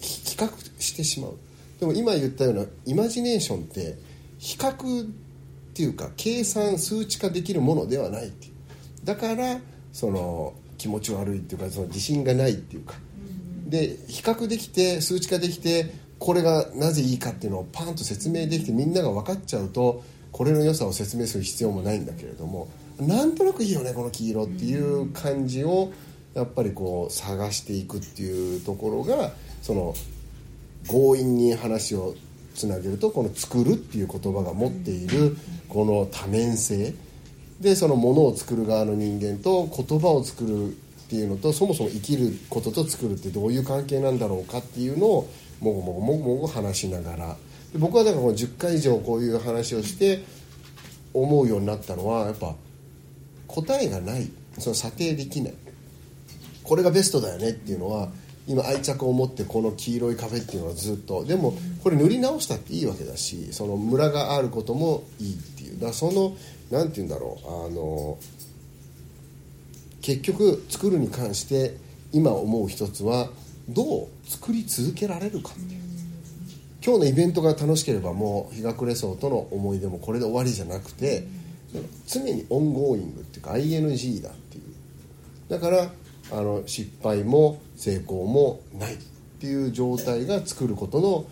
[0.00, 1.36] 比較してしまう。
[1.80, 3.96] でも今言ったようなイマジネーションって
[4.38, 5.06] 比較っ
[5.74, 8.52] ていうか計算数値化できるものではないっていう。
[9.04, 9.58] だから
[9.92, 12.94] その気持ち悪いっていうかその自信がないっていうか。
[13.66, 20.02] で比較できて数値化できてこれがなぜいいかっていうのをパンと説明できてみんなが分かっちゃうと
[20.32, 22.68] これの良さを説明する必要もないんだけれども
[23.00, 25.92] なんとなくいいよねこの黄色っていう感じを
[26.34, 29.32] やっぱりこう探していくっていうところが
[29.62, 29.94] その
[30.88, 32.14] 強引に話を
[32.54, 35.36] つなげるとこの「作る」っていう言葉が持っている
[35.68, 36.94] この多面性。
[37.60, 40.72] でそのものを作る側の人間と言葉を作るっ
[41.10, 45.28] ていうのとそもそも生きることと作るってどういう関係なんだろうかっていうのを
[45.60, 47.36] もごもごもごもご話しながら。
[47.72, 50.24] で僕はだからこの10回以上こういう話をして
[51.12, 52.54] 思うようになったのはやっぱ
[53.50, 54.28] 答えがない。
[54.58, 55.54] その査定できない。
[56.62, 58.08] これがベストだよねっていうのは
[58.46, 61.24] 今愛着を持ってこの黄色い壁っていうのはずっと。
[61.24, 65.74] でもこれ塗り直したっていいわけだしそのムラがあることもいいっていう。
[65.74, 66.36] だからその
[66.70, 67.66] なんて言うんだろう。
[67.66, 68.18] あの
[70.02, 71.76] 結局作るに関して
[72.12, 73.30] 今思う一つは
[73.68, 75.80] どう作り続けられるかっていう。
[76.82, 81.26] 今日のイベントが楽しければもう日が暮れそうとの思い出もこれで終わりじゃなくて
[82.06, 84.64] 常にオンゴーイングっていうか ING だっていう。
[85.48, 85.92] だから
[86.32, 88.98] あの失敗も成功もないっ
[89.40, 91.26] ていう状態が作ることの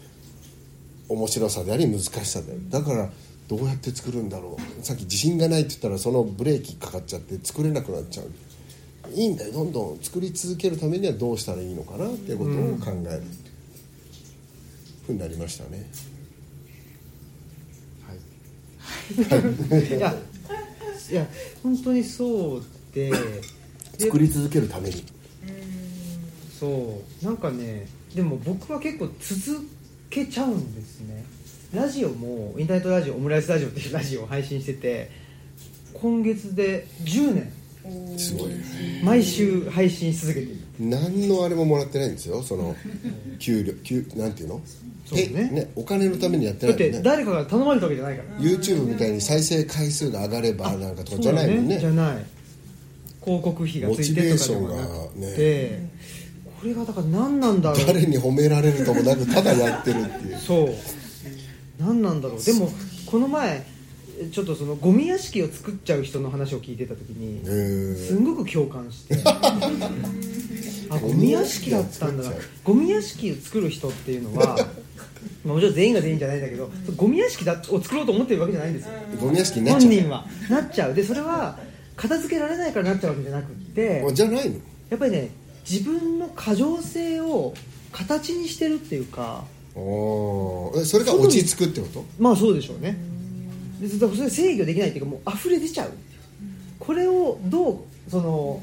[1.09, 3.11] 面白さであり難しさであるだから
[3.49, 4.85] どうやって作るんだろう。
[4.85, 8.31] さっき自信がないって言ったらそのブレーキかかっちゃって作れなくなっちゃう。
[9.15, 13.23] いいんだよどんどん作り続けるためにはどうしたらいいのかなっていうことを考える
[15.07, 15.89] ふうになりましたね。
[19.11, 20.15] いや
[21.11, 21.27] いや
[21.63, 22.63] 本当にそう
[22.95, 23.11] で。
[23.99, 25.05] で作り続けるために。
[26.59, 27.25] そう。
[27.25, 29.67] なんかねでも僕は結構続
[30.09, 31.25] けちゃうんですね。
[31.75, 35.11] ラジオもインターネットラジオオムライスラジオっていうラジオを配信してて
[35.95, 37.53] 今月で10年。
[38.19, 38.63] すごいね。
[39.03, 42.43] 毎週配信し続けている何のあれももらってないんですよ。
[42.43, 42.75] その
[43.39, 44.61] 給料給なんていうの？
[45.07, 45.51] そうね。
[45.51, 46.93] ねお金のためにやってだってない。
[46.93, 48.39] もんね誰かが頼まれたわけじゃないから。
[48.39, 51.81] YouTube みたいに再生回数が上がればなんかとかじゃないもんね。
[51.81, 52.25] そうだじゃない。
[53.25, 55.99] 広告費がついてとかでもなくて、モチベーシ
[56.61, 57.87] これがだから何なんだろう。
[57.87, 60.39] 誰に褒められるともなくただやってるっていう。
[60.39, 60.75] そう。
[61.79, 62.43] 何なんだろう。
[62.43, 62.71] でも
[63.07, 63.65] この前
[64.33, 67.95] ちょっとそのゴミ屋敷を作っちゃう人の話を聞いてた時にへー。
[67.95, 69.15] すんごく共感して
[70.91, 72.37] あゴミ屋敷だったんだな。
[72.65, 74.57] ゴミ屋敷を作る人っていうのは
[75.45, 78.91] まあもちろん全員が全員じゃないんだけどゴミ屋敷だを作ろうと思ってるわけじゃないんですよ。
[79.21, 79.91] ゴミ屋敷になっちゃう。
[79.91, 80.27] 本人は。
[80.51, 80.95] なっちゃう。
[80.95, 81.59] でそれは
[81.97, 84.57] 片付けられないからなっちゃうわけじゃなくってあじゃないの？
[84.91, 85.31] やっぱりね
[85.69, 87.55] 自分の過剰性を
[87.93, 92.05] 形にしてるっていうかおそれが落ち着くってこと？
[92.19, 92.97] まあそうでしょうね。
[93.81, 95.91] でそれ制御できないっていうかもう溢れ出ちゃう。
[96.79, 97.77] これをどう
[98.11, 98.63] その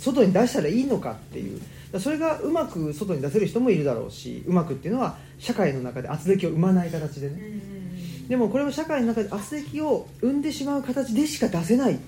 [0.00, 1.60] 外に出したらいいのかっていう。
[1.98, 7.36] それがうまく外に出せる人もいるだろうしうまくっていうのは社会の中で圧力を生まない形でね。
[8.28, 11.98] でもこれは社会の中で圧力を生んでしまう形でしか出せない。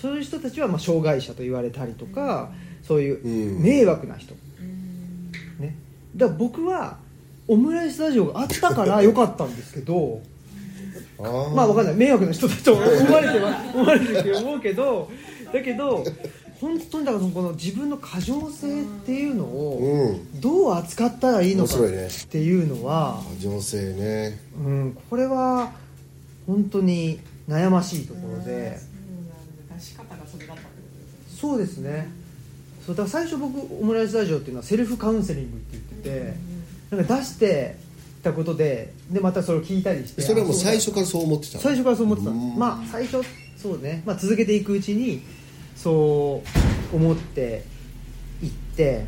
[0.00, 2.50] そういう人たちはまあ障害者と言われたりとか
[2.82, 3.62] そういううん。
[3.62, 4.34] 迷惑な人、
[5.60, 5.76] ね、
[6.16, 6.98] だから僕は
[7.46, 10.20] オムライスラジオがあったから良かったんですけど
[11.54, 11.94] まあわかんない。
[11.94, 15.08] 迷惑な人だと思われては思われてると思うけど
[15.52, 16.02] だけど
[16.62, 19.78] 本当にだからこの自分の過剰性っていうのを
[20.32, 20.40] うん。
[20.40, 21.78] どう扱ったらいいのかっ
[22.30, 24.38] ていうのは、情勢ね。
[24.56, 25.72] うん、これは
[26.46, 28.78] 本当に悩ましいところで、
[29.74, 30.62] 出し方がそれだった
[31.36, 32.08] そうですね。
[32.86, 36.36] そうだから最初僕オムライスラジオっていうのはセルフカウンセリングって言って
[36.90, 37.76] て、なんか出して
[38.22, 41.62] たことででまたそれを聞いたりしてそれはもうあ最初からそう思ってたの？
[41.62, 42.56] 最初からそう思ってたうん。
[42.56, 43.20] まあ最初
[43.56, 45.22] そうね、まあ、続けていくうちに
[45.76, 46.42] そ
[46.92, 47.64] う思って
[48.42, 49.06] いって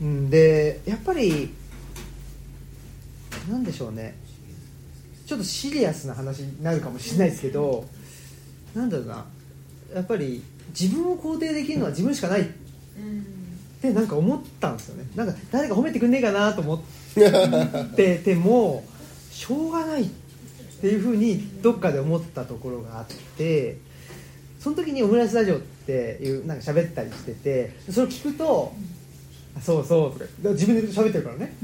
[0.00, 1.54] うんでやっぱり
[3.50, 4.14] なんでしょうね。
[5.26, 7.86] ちょっとシリアスな話になるかもしれないですけど
[8.74, 9.24] なんだろうな。
[9.94, 10.42] やっぱり
[10.78, 12.42] 自分を肯定できるのは自分しかない。
[12.42, 12.44] っ
[13.80, 15.08] てなんか思ったんですよね。
[15.16, 16.80] なんか誰か褒めてくんねえかなと思っ
[17.96, 18.84] て ても
[19.30, 20.06] しょうがないっ
[20.80, 23.78] ていうふうにどっかで思ったところがあって
[24.62, 28.72] その時にオムライスラジオっていうなんか喋ったりしててそれを聞くと
[29.58, 31.56] 「あそうそう」とか自分で喋ってるからね。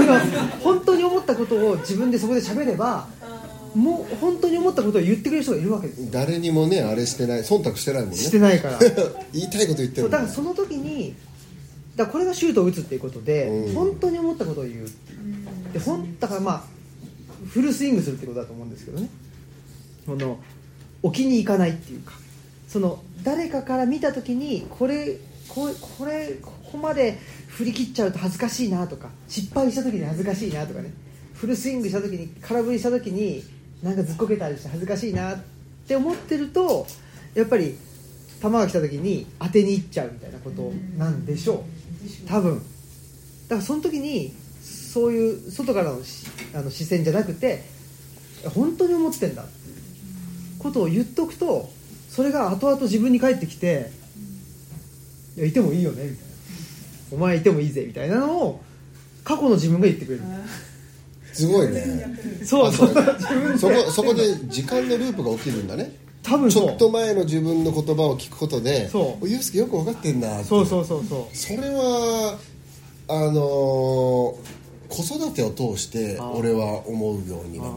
[0.64, 3.08] 本当に思ったことを自分でそこで喋れば
[3.74, 6.08] もう本当に思ったことを言ってくれる人がいるわけですよ。
[6.10, 7.40] 誰にもねあれしてない。
[7.40, 8.16] 忖度してないもんね。
[8.16, 8.78] してないから。
[9.34, 11.14] 言いたいこと言ってるだからその時に
[11.94, 13.74] だからこれがシュートを打つっていうことで、うん。
[13.74, 14.88] 本当に思ったことを言う
[15.74, 16.64] でほんだからまあ
[17.50, 19.10] フルスイングするってことだと思うんですけどね。
[20.06, 20.38] この
[21.02, 22.12] 置きに行かないっていうか
[22.76, 25.16] その誰かから見た時にこれ
[25.48, 25.70] こ
[26.04, 30.92] れここまで振り切っちゃうと恥ずかしいなとか失敗した時に恥ずかしいなとかね
[31.32, 33.42] フルスイングした時に空振りした時に
[33.82, 35.38] なんかずっこけたりして恥ずかしいなっ
[35.88, 36.86] て思ってると
[37.34, 37.78] やっぱり
[38.42, 41.54] 球が来た時に当てにいっちゃうみたいなことなんでしょ
[42.24, 42.28] う。
[42.28, 42.58] 多分。
[42.58, 46.00] だからその時にそういう外からの
[46.54, 47.64] あの視線じゃなくて
[48.54, 49.46] 本当に思ってんだ
[50.58, 51.74] ことを言っとくと
[52.16, 53.90] それが後々自分に返ってきて
[55.36, 56.24] 「いやいてもいいよね」みたいな
[57.12, 58.60] 「お前いてもいいぜ」みたいなのを
[59.22, 60.24] 過去の自分が言ってくれる。
[61.34, 61.84] すごいね。
[62.42, 62.94] そうそう。
[63.58, 65.92] そこそこで時間のループが起きるんだね。
[66.22, 66.70] ち多分そう。
[66.70, 69.24] ょっと前の自分の言葉を聞くことでそう。
[69.24, 70.48] おユースケよく分かってんだって。
[70.48, 71.36] そうそうそうそう。
[71.36, 72.38] それは
[73.08, 74.34] あのー
[74.88, 77.72] 子育てを通して俺は思うようになっ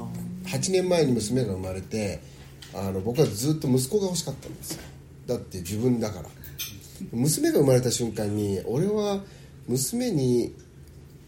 [0.46, 0.58] た。
[0.58, 2.22] 8年前に娘が生まれて
[2.74, 4.82] あの僕はずっと息子が欲しかったんですよ。
[5.28, 6.30] だって自分だから。
[7.12, 9.24] 娘が生まれた瞬間に俺は
[9.68, 10.54] 娘に、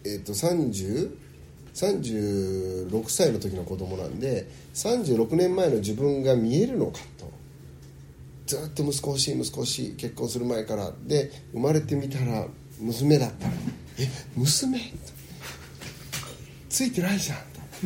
[0.03, 1.17] えっと30
[1.73, 7.31] 36歳の時の子供なんで36年前の自分が見えるのかと。
[8.45, 10.91] ずっと息子欲しい息子欲しい結婚する前から。
[11.05, 12.45] で生まれてみたら
[12.79, 13.53] 娘だったら
[13.99, 14.79] 「え娘?」
[16.67, 17.37] ついてないじゃん」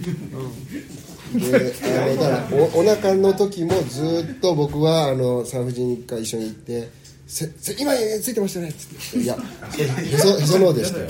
[0.02, 6.90] であのだからおお腹の時もずっと僕はあの産婦人科一緒に行って
[7.28, 9.38] 「せせ今ついてましたね」っつって「いや
[9.78, 11.08] へそへその緒でしたよ」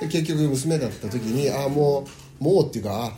[0.00, 2.06] で結局娘だった時にああも
[2.40, 3.14] うもうっていうか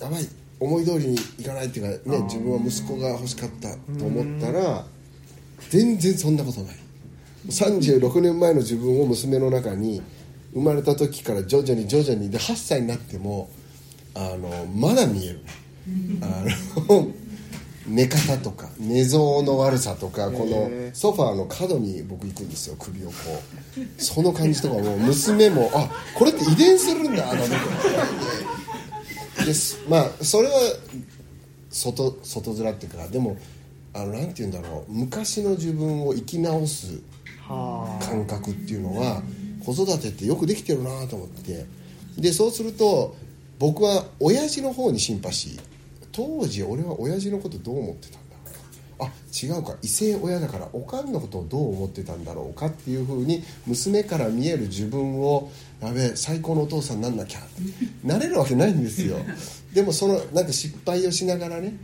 [0.00, 0.26] あやばい
[0.58, 4.86] 思い通りにいかないっていうかね自分は息子が欲しかったと思ったら
[5.70, 6.76] 全然そんなことない。
[7.48, 10.02] 36年前の自分を娘の中に
[10.52, 13.50] 生まれた時から徐々に徐々にで8歳になっても
[14.14, 15.40] あのまだ見える。
[16.20, 16.44] あ
[16.88, 17.08] の
[17.88, 23.14] 寝方とか寝相の悪さとかこのソファーの角に僕行くんですよ首をこ
[23.78, 24.02] う。
[24.02, 27.56] その感じとかも娘もあこれって遺伝するんだなんて
[29.44, 30.54] ですまあそれは
[31.70, 33.36] 外外面っていうかでも
[33.92, 34.92] あのなんて言うんだろう。
[34.92, 37.00] 昔の自分を生き直す
[37.40, 38.04] はあ。
[38.04, 39.22] 感覚っていうのは
[39.66, 41.66] 子育てってよくできてるなと思って。
[42.16, 43.16] でそうすると
[43.58, 45.60] 僕は親父の方にシンパシー。
[46.12, 48.36] 当時俺は親父のことどう思ってたんだ
[48.98, 49.74] ろうあ違うか。
[49.82, 55.50] 異性親だからおかんのことをどう思ってたんだろうかっていうふうに娘から見える自分を
[55.82, 57.40] やべえ最高のお父さんになんなきゃ。
[57.40, 57.48] って
[58.04, 59.16] なれるわけないんですよ。
[59.74, 61.76] でもそのなんか失敗をしながらね。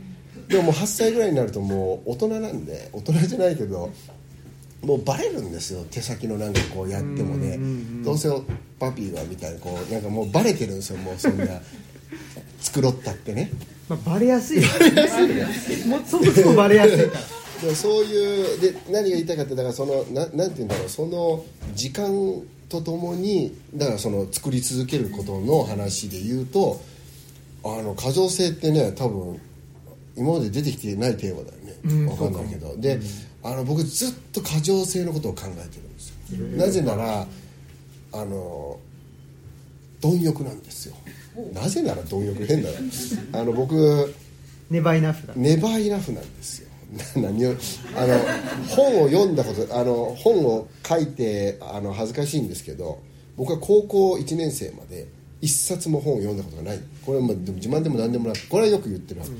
[0.47, 3.91] でももう8歳ぐらいになるともう大人なんで大人じゃないけど
[4.83, 5.85] もうバレるんですよ。
[5.89, 7.57] 手先のなんかこうやってもね。
[8.03, 8.29] どうせ
[8.79, 11.45] パピーはみたいなこうなんかもうバレてるんですよもうそんな
[12.61, 13.51] 繕ったってね。
[13.87, 14.61] まあ、バレやすい。
[14.61, 15.45] よね
[15.87, 17.17] もうそもそもバレやすいか
[17.63, 17.75] ら。
[17.75, 26.81] そういうで何が言いたいかってだからそのななんて言うんだろうその時間とともにだからその作り続けることの話で言うと
[27.63, 29.39] あの過剰性ってね多分
[30.17, 32.75] 今まで出てきてないテーマだよね、うんわかんないけど。
[32.77, 32.99] で、
[33.43, 36.37] あの僕ずっと過剰性のことを考えてるんですよ。
[36.57, 37.27] なぜなら
[38.13, 38.79] あの
[40.01, 40.95] 貪欲なんですよ。
[41.53, 42.75] なぜなら貪欲変だよ
[43.33, 44.13] あの僕
[44.69, 46.69] ネバイナフだネバーイナフなんですよ。
[47.15, 47.55] な何を
[47.95, 48.19] あの
[48.69, 52.99] 本を読んだことあの本を書いてあの恥ずかしいんですけど
[53.35, 55.07] 僕は高校1年生まで
[55.41, 56.79] 一冊も本を読んだことがない。
[57.05, 59.33] これはまあでも自慢でも何でもなくこれはよく言ってるはず、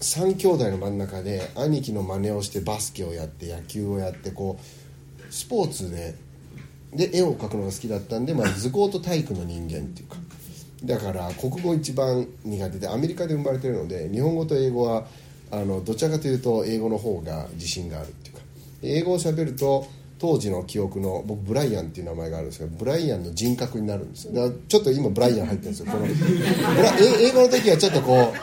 [0.00, 6.14] 3兄弟の真ん中で兄貴の真似をしてバスケをやって野球をやってこうスポーツで
[6.94, 10.16] で絵を描くのが好きだったんで、まあ、図工と体育の人間っていうか。
[10.82, 15.04] だから国語一番苦手でアメリカで生まれてるので日本語と英語は
[15.50, 18.40] あのどちらかというと英語の方が自信があるっていうか。
[18.82, 19.86] 英語を喋ると
[20.20, 24.34] 当時の記憶の僕ブライアンっていう名前があるんですけどブライアンの人格になるんですよ。
[24.34, 25.86] だからちょっと今ブライアン入ってるんですよ。
[25.90, 26.06] この
[27.18, 28.34] 英語の時はちょっとこ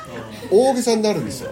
[0.51, 1.51] う大げさになるんですよ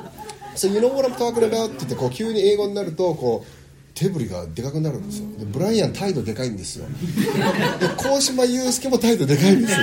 [0.56, 3.58] 「So you know what I'm talking about?」って言ってこう急に英語になるとこう
[3.94, 5.26] 手振りがでかくなるんですよ。
[5.38, 6.86] でブライアン態度でかいんですよ。
[7.78, 9.78] で鴻島祐介も態度でかいんですよ。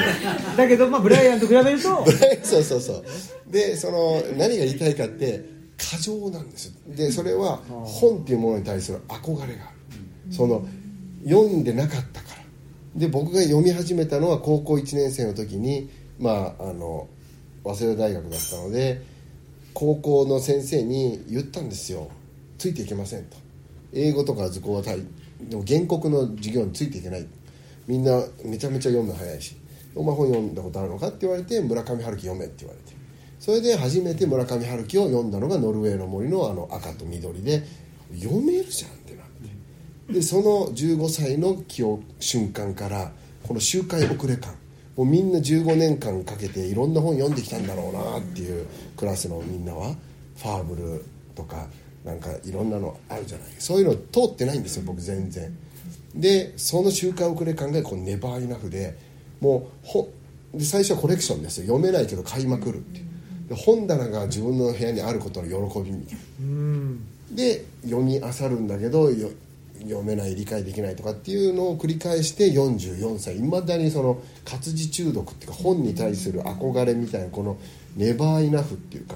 [0.58, 2.06] だけど、まあ、ブライアンと比べると
[2.42, 3.04] そうそうそう。
[3.52, 5.46] でその何が言いたいかって
[5.78, 6.72] 過剰なんですよ。
[6.88, 9.75] でそれは本っていうものに対する憧れがある
[10.32, 10.66] その
[11.24, 13.00] 読んでなかったから。
[13.00, 17.08] で僕が読み始めたのは高校1年生の時にまああの
[17.64, 19.02] 早稲田大学だったので
[19.74, 22.10] 高校の先生に言ったんですよ。
[22.58, 23.38] ついていけませんと。
[23.94, 24.98] 英語とか図工は大
[25.42, 27.28] でも原告の授業についていけない。
[27.88, 29.56] みんなめちゃめちゃ読むの早いし。
[29.94, 32.96] お前本読んだことあるのかって言われて村上春樹読めって言われて。
[33.40, 37.64] それで初めて村上春樹を読んだのが「ノルウェーの森」のあの赤と緑で
[38.14, 39.05] 読めるじゃん。
[40.10, 43.12] でその15歳の記憶瞬間から
[43.44, 44.56] この周回遅れ感。
[44.96, 49.96] もうみんな15年間かけていろんな本読んできたんだろうなっていうクラスのみんなは。
[50.38, 51.68] ファーブルとか
[52.04, 53.48] なんかいろんなのあるじゃない。
[53.58, 55.58] そういうの通ってないんですよ僕全然。
[56.14, 58.98] でその周回遅れ感がこうネバーイナフで
[59.42, 60.10] もうほ
[60.54, 61.68] で最初はコレクションですよ。
[61.68, 63.02] 読めないけど買いまくるって
[63.50, 66.22] で本棚が自分の部屋にあることの喜びみたいな。
[66.42, 67.08] うん。
[67.32, 69.30] で読み漁るんだけどよ
[69.86, 73.38] 読めない理解できないとかっていうのを繰り返して44歳。
[73.38, 77.58] いまだにその活字中毒っていうか本に対する憧れみたいなこの
[77.96, 79.16] ネバーイナフっていうか。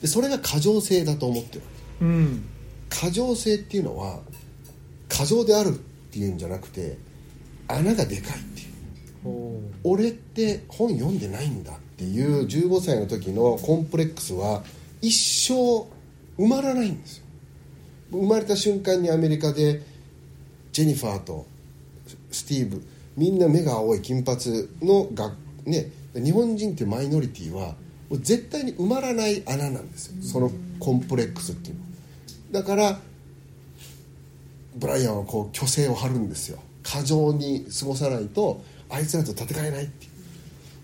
[0.00, 1.62] でそれが過剰性だと思ってる
[2.02, 2.44] うん
[2.90, 4.20] 過剰性っていうのは
[5.08, 6.98] 過剰であるっていうんじゃなくて
[7.68, 8.74] 穴がでかいっていう。
[9.24, 14.62] ほ俺って本読んでないんだっていう15歳の時のコンプレックスは
[15.00, 15.10] 一
[15.48, 15.86] 生
[16.36, 17.23] 埋まらないんですよ
[18.14, 19.82] 生まれた瞬間にアメリカで
[20.72, 21.46] ジェニファーと
[22.30, 22.82] スティーブ
[23.16, 25.32] みんな目が青い金髪のが、
[25.64, 27.74] ね、日本人っていうマイノリティは
[28.10, 30.22] 絶対に埋まらない穴なんですよ。
[30.22, 31.82] そのコンプレックスっていうの。
[32.52, 33.00] だから
[34.76, 36.58] ブライアンはこう虚勢を張るんですよ。
[36.82, 40.08] 過剰に過ごさないとあいつらと戦えないってい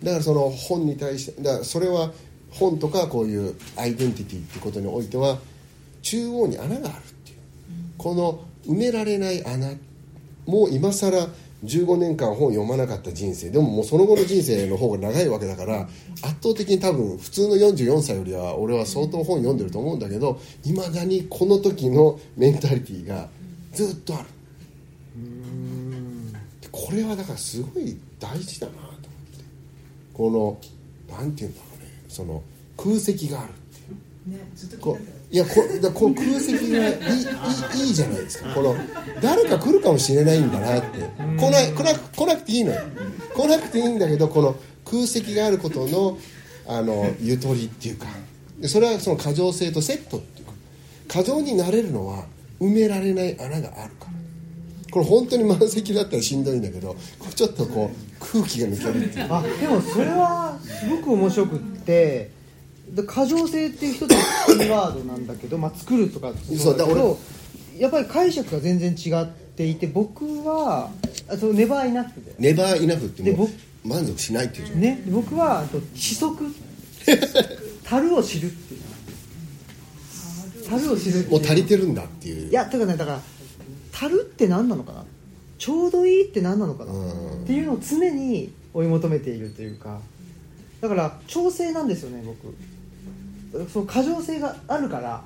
[0.03, 0.05] う。
[0.05, 2.13] だからその本に対してだからそれは
[2.51, 5.39] 本とかこういうアイデンティティっていうことにおいては
[6.03, 7.03] 中央に穴がある
[8.01, 9.75] この埋められない穴
[10.47, 11.29] もう今更
[11.63, 23.29] 15年間本読まなかった人生でももうその後の人生の方が長いわけだから圧倒的に多分普通の44歳よりは俺は相当本読んでると思うんだけどいまだにこの時のメンタリティーが
[23.73, 24.25] ずっとある。
[26.73, 29.05] これはだからすごい大事だなと思って。
[30.15, 30.31] こ
[31.11, 32.05] のなんていうんだろうね。
[32.09, 32.43] その
[32.79, 33.53] 空席がある。
[34.27, 36.95] ねずっと聞こういやこだこの空席がいい
[37.81, 38.53] いいいいじゃないですか。
[38.55, 38.75] この
[39.23, 40.99] 誰か来るかもしれないんだなって。
[41.39, 42.81] 来ない来な来なくていいのよ。
[43.35, 46.19] 来なくていいんだけどこの空席があることの
[46.67, 48.07] あのゆとりっていうか。
[48.59, 50.53] でそれはその過剰性とセットっていうか。
[51.09, 52.25] 過剰になれるのは
[52.61, 54.11] 埋められない穴があるから。
[54.91, 59.27] これ本当に満席だったらしんどいんだけどこれちょっとこう空気が抜けるっていう。
[59.33, 62.31] あでもそれはすごく面白くってで
[63.07, 64.17] 過剰性っていう一つの
[64.59, 67.19] キーワードなんだけど、まあ、作るとかそうだけど
[67.79, 70.91] やっぱり解釈が全然違っていて僕は
[71.29, 72.35] あそのネバーイナフで。
[72.39, 76.45] ネバーイナフってもう満足しないっていうね僕はあと知足
[77.85, 78.81] 樽を知るっていう。
[80.69, 82.51] 樽を知るもう足りてるんだっていう。
[82.51, 83.21] いやてかねだから
[83.93, 85.05] 樽って何なのかな？
[85.59, 86.93] ちょうどいいって何なのかな？
[86.93, 87.43] うん。
[87.45, 90.01] っていうのを常に追い求めているというか。
[90.81, 92.55] だから調整なんですよね僕
[93.73, 95.25] その過剰性があるから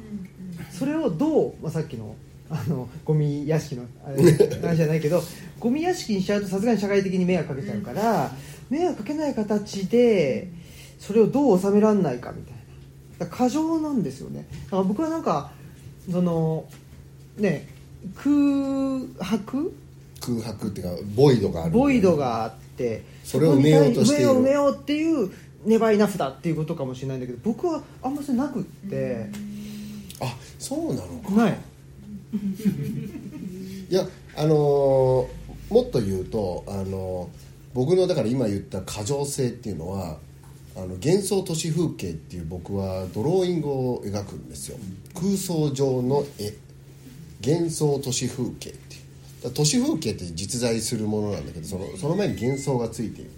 [0.70, 2.16] それをどう、まあ、さっきの
[2.50, 5.22] あの ゴミ屋敷のあれ話じゃないけど
[5.60, 8.32] ゴミ屋敷にしちゃうとさすがに社会的に迷惑かけちゃうから
[8.70, 10.48] 迷惑かけない形で
[10.98, 13.26] それをどう収められないかみたいな。
[13.26, 14.46] 過剰なんですよね。
[14.64, 15.52] だから僕はなんか
[16.10, 16.64] その
[17.36, 17.68] ね
[18.14, 18.34] 空
[19.20, 19.72] 白？
[20.20, 21.72] 空白っていうかボイドがある。
[21.72, 25.30] ボイドがあってそれを埋めようとして埋めよう埋めようっていう
[25.64, 29.28] ネバイナフだっていうことかもしれないんだけど僕はあんまりそれなくって。
[30.20, 31.30] あそうなのか。
[31.32, 31.58] ない。
[33.90, 34.06] いや
[34.36, 37.44] あのーもっと言うと、あのー
[37.74, 40.18] 僕のだから今言った過剰性っていうのは
[40.76, 44.78] あの幻想都市風景っていう僕はドローイングを描くんですよ。
[45.12, 46.54] 空想上の絵。
[47.44, 48.98] 幻想都市風景ってい
[49.44, 49.50] う。
[49.50, 53.30] 都市風景って実在するものなんだけどそのその前に幻想がついている。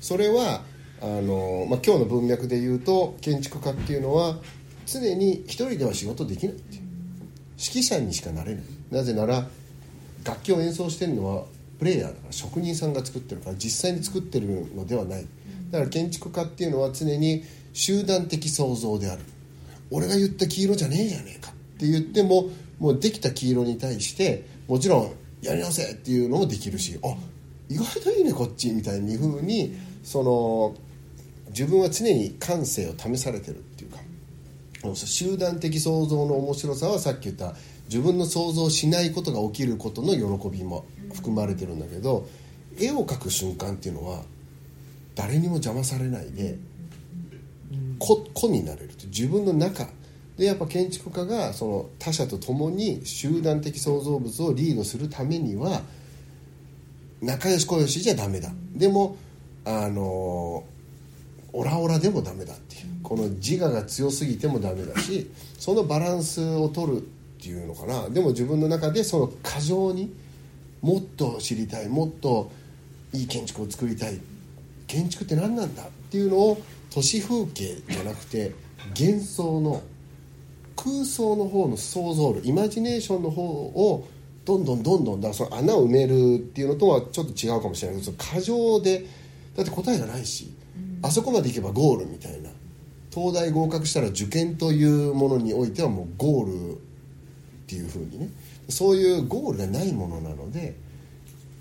[0.00, 0.62] それは
[1.00, 4.36] あの、まあ、今日の文脈で言うと建築家っていうのは
[4.86, 6.82] 常に一人では仕事できないっていう。
[7.58, 8.62] 指揮者にしかなれない。
[8.90, 9.46] なぜなら
[10.24, 11.44] 楽器を演奏してるのは
[11.78, 15.26] プレイヤーだから職人さんが作ってるから実際に作ってるのではない。
[15.70, 19.22] だから建築家っていうのは常に集団的創造である。
[19.90, 21.50] 俺が言った黄色じゃねえじゃねえか。
[21.50, 27.14] って言ってももうできた黄色に対してもちろんやり直せっていうのもできるしあ
[27.68, 28.70] 意外といいねこっち。
[28.70, 30.74] みたいに風にその
[31.50, 33.98] 自分は常に感性を試されてるっていうか
[34.94, 37.54] 集団的創造の面白さはさっき言った
[37.88, 42.28] 自分の想像しないことが起きることの喜びも含まれてるんだけど
[42.78, 44.22] 絵を描く瞬間っていうのは
[45.14, 46.58] 誰にも邪魔されないで
[47.98, 49.88] 個個になれると自分の中。
[50.36, 55.82] でやっぱ建築家がその他者と共に集団的創造物をリードするためには
[57.20, 58.52] 仲良し小良しじゃダメだ。
[58.72, 59.16] でも
[59.64, 60.62] あの
[61.58, 62.82] オラオラでもダメだっていう。
[63.02, 67.00] この自我が強すぎてもダメだしそのバランスを取るっ
[67.40, 68.08] ていうのかな。
[68.10, 70.14] でも自分の中でその過剰に
[70.82, 72.50] もっと知りたいもっと
[73.12, 74.20] いい建築を作りたい。
[74.86, 78.52] 建築って何なんだっていうのを都市風景じゃなくて
[78.98, 79.82] 幻想の
[80.76, 84.06] 空想の方の想像力イマジネーションの方を
[84.44, 89.04] どんどんどんどんだからその穴を埋めるっていうのとはちょっと違うかもしれないけど過剰で
[89.56, 90.54] だって答えがないし、
[91.02, 92.50] あそこまで行けばゴールみたいな。
[93.10, 96.76] 東大合格したら受験というものにおいてはもうゴールっ
[97.66, 98.28] ていうふうにね。
[98.68, 100.76] そういうゴールがないものなので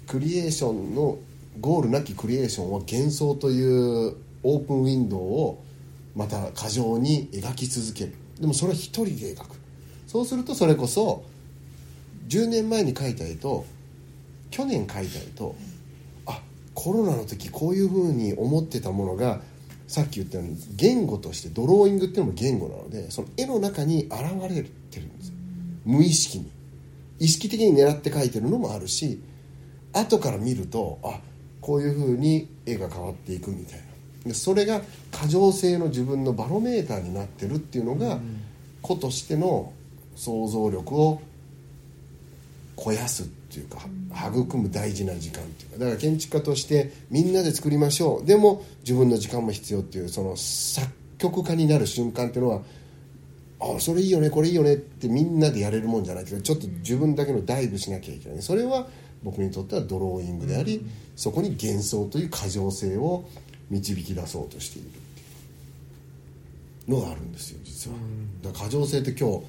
[0.07, 1.17] クリエーションの
[1.59, 5.63] ゴールなきクリエーションは幻想というオープンウィンドウを
[6.15, 8.13] また過剰に描き続ける。
[8.39, 9.55] でもそれは一人で描く。
[10.05, 11.23] そうするとそれこそ
[12.27, 13.65] 10年前に描いた絵と
[14.51, 15.55] 去年描いた絵と
[16.77, 19.41] コロナの時こういうふうに思ってたものが
[19.87, 24.13] さっき言ったように言語としてドローイングっていうのも言語なのでその絵の中に現
[24.43, 24.61] れ
[24.91, 25.33] てるんですよ。
[25.85, 26.51] 無意識に。
[27.17, 29.19] 意識的に狙って描いてるのもあるし
[29.91, 31.19] 後から見るとあ
[31.61, 33.85] こういうふうに絵が変わっていくみたいな。
[34.25, 38.19] でそれが過剰性の自分のバロメーターになってるっていうのが、
[38.83, 39.73] 個としての
[40.15, 41.21] 想像力を
[42.75, 43.79] 肥やすっていうか
[44.29, 48.25] 育む大事な時間っていうかだから建築家としてみんなで作りましょう。
[48.25, 50.87] でも自分の時間も必要っていうその作
[51.17, 52.61] 曲家になる瞬間っていうのは
[53.59, 58.41] あそれいいよねこれいいよねってみんなでやれるもんじゃないけどちょっと自分だけのダイブしなきゃいけない。
[58.41, 58.87] それは
[59.23, 60.85] 僕にとってはドローイングであり、
[61.15, 63.27] そこに幻想という過剰性を
[63.69, 64.97] 導き出そうとしているって
[66.91, 67.97] いうのがあるんですよ実は、
[68.43, 69.45] だから過剰性って今日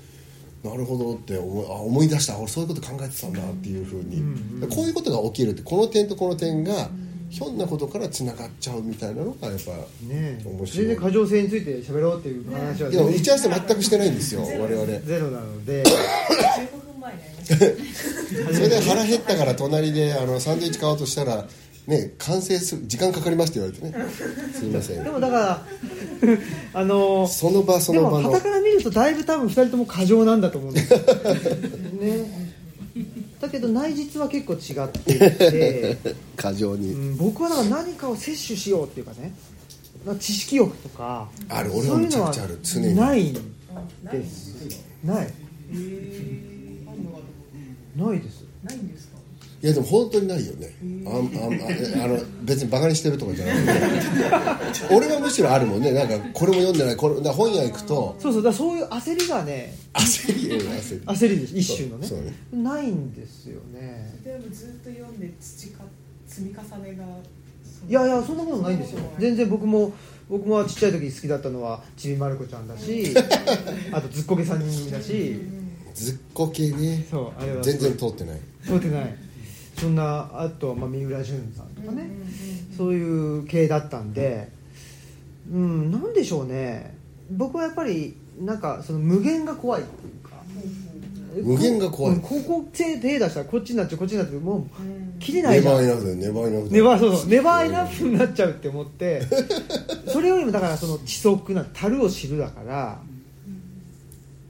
[0.64, 4.22] なるほどって思いあ思い出した俺そういうこと考えてたんだっていうふうに、
[4.68, 6.90] こういうことが起きるってこの点とこの点が
[7.30, 9.70] ひょんなことからつながっちゃうみたいなのがやっぱ
[10.06, 10.66] ね面白い。
[10.66, 14.86] 全然過剰性について喋ろうっていう話はいや打ち合わせ全くしてないんですよ我々。
[15.00, 15.84] ゼロなので。
[15.84, 21.46] 15分前にやりましたそれで腹減ったから隣であのサンドイッチ買おうとしたら
[21.88, 24.06] ね完成する時間かかりますって言われてね。
[24.54, 25.02] すいません。
[25.02, 25.66] でもだから
[26.80, 28.16] あのその場そでもの。
[28.16, 30.98] 場の傍から見るとだいぶ多分2人とも過剰なんだと思うんですよ。
[32.00, 32.48] ね。
[33.40, 35.96] だけど内実は結構違っていて、
[36.36, 39.32] 過剰に、うん、僕はだから何かを摂取しようっていうかね。
[40.04, 42.58] な知識欲とかある俺はめちゃくちゃある。
[42.62, 42.94] 常に。
[42.96, 43.40] ないんで
[44.12, 45.28] ですすない。
[47.96, 48.44] ないです。
[48.64, 49.07] うないんですか？
[49.60, 50.72] いやでも本当にないよね。
[51.04, 51.24] あんあん
[52.00, 55.90] ああの別にバカにしてるとかじゃなくて 俺はむしろあるもんね。
[55.90, 56.96] なんかこれも読んでない。
[56.96, 58.16] これ本屋行くと。
[58.20, 58.42] そうそう。
[58.42, 61.06] だそういう焦りがね焦りよ焦り。
[61.06, 61.58] 焦りです。
[61.58, 62.06] 一種のね。
[62.06, 62.62] そうそうね。
[62.62, 64.14] ないんですよね。
[64.24, 65.84] でもずっと読んで培か
[66.28, 67.04] 積み重ねが
[67.88, 69.00] いやいやそんなことないんですよ。
[69.18, 69.92] 全然僕も
[70.28, 73.12] 僕もちっちゃい時好きだったのはちびまる子ちゃんだし
[73.90, 75.36] あとずっこけ3人組だし。
[75.94, 77.04] ずっこけね。
[77.10, 77.62] そうあれは。
[77.62, 78.38] 全然通ってない。
[78.64, 79.27] 通ってない
[79.80, 82.10] そんなあとはまあ三浦淳さんとかね、
[82.76, 84.48] そういう系だったんで。
[85.50, 86.94] うんなんでしょうね。
[87.30, 90.36] 僕はやっぱりなんかその無限が怖いっていうか。
[91.42, 92.14] 無限が怖い。
[92.14, 95.16] うんここ手手出したらこっちになっちゃうこっちになっちゃうもううん。
[95.18, 95.76] 切れないじゃん。
[95.76, 99.22] ネバーイナフだよネバーイナフだネよバーそうそうネバーイナフになっちゃうって思って。
[100.08, 103.00] それよりもだからその知足な樽を知るだから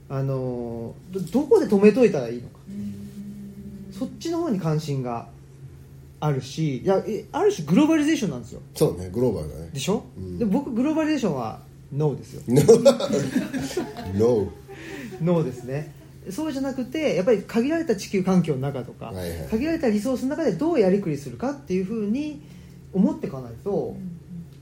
[0.09, 2.59] あのどどこで止めといたらいいのか
[3.99, 5.27] そっちの方に関心が
[6.21, 8.61] あるしいやえある種グローバリゼーションなんですよ。
[8.73, 9.69] そうねグローバルだね。
[9.73, 10.39] でしょ、うん。
[10.39, 11.59] で僕グローバリゼーションは
[11.93, 12.43] ノーですよ。
[14.15, 14.51] No
[15.21, 15.93] ノーですね。
[16.29, 19.47] そうじゃなくてやっぱり限られた地球環境の中とか、はいはい。
[19.49, 22.41] 限られたリソースの中でどうやりくりするかっていうふうに
[22.93, 23.97] 思っていかないと、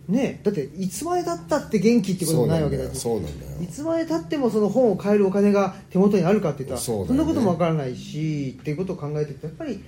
[0.08, 9.84] ねだっていつまでたったって元気ってこともないわけだしそうなんだよいつまでたってもその本を買えるお金が手元にあるかって言ったらそんなこともわからないしっていうことを考えていくとやっぱり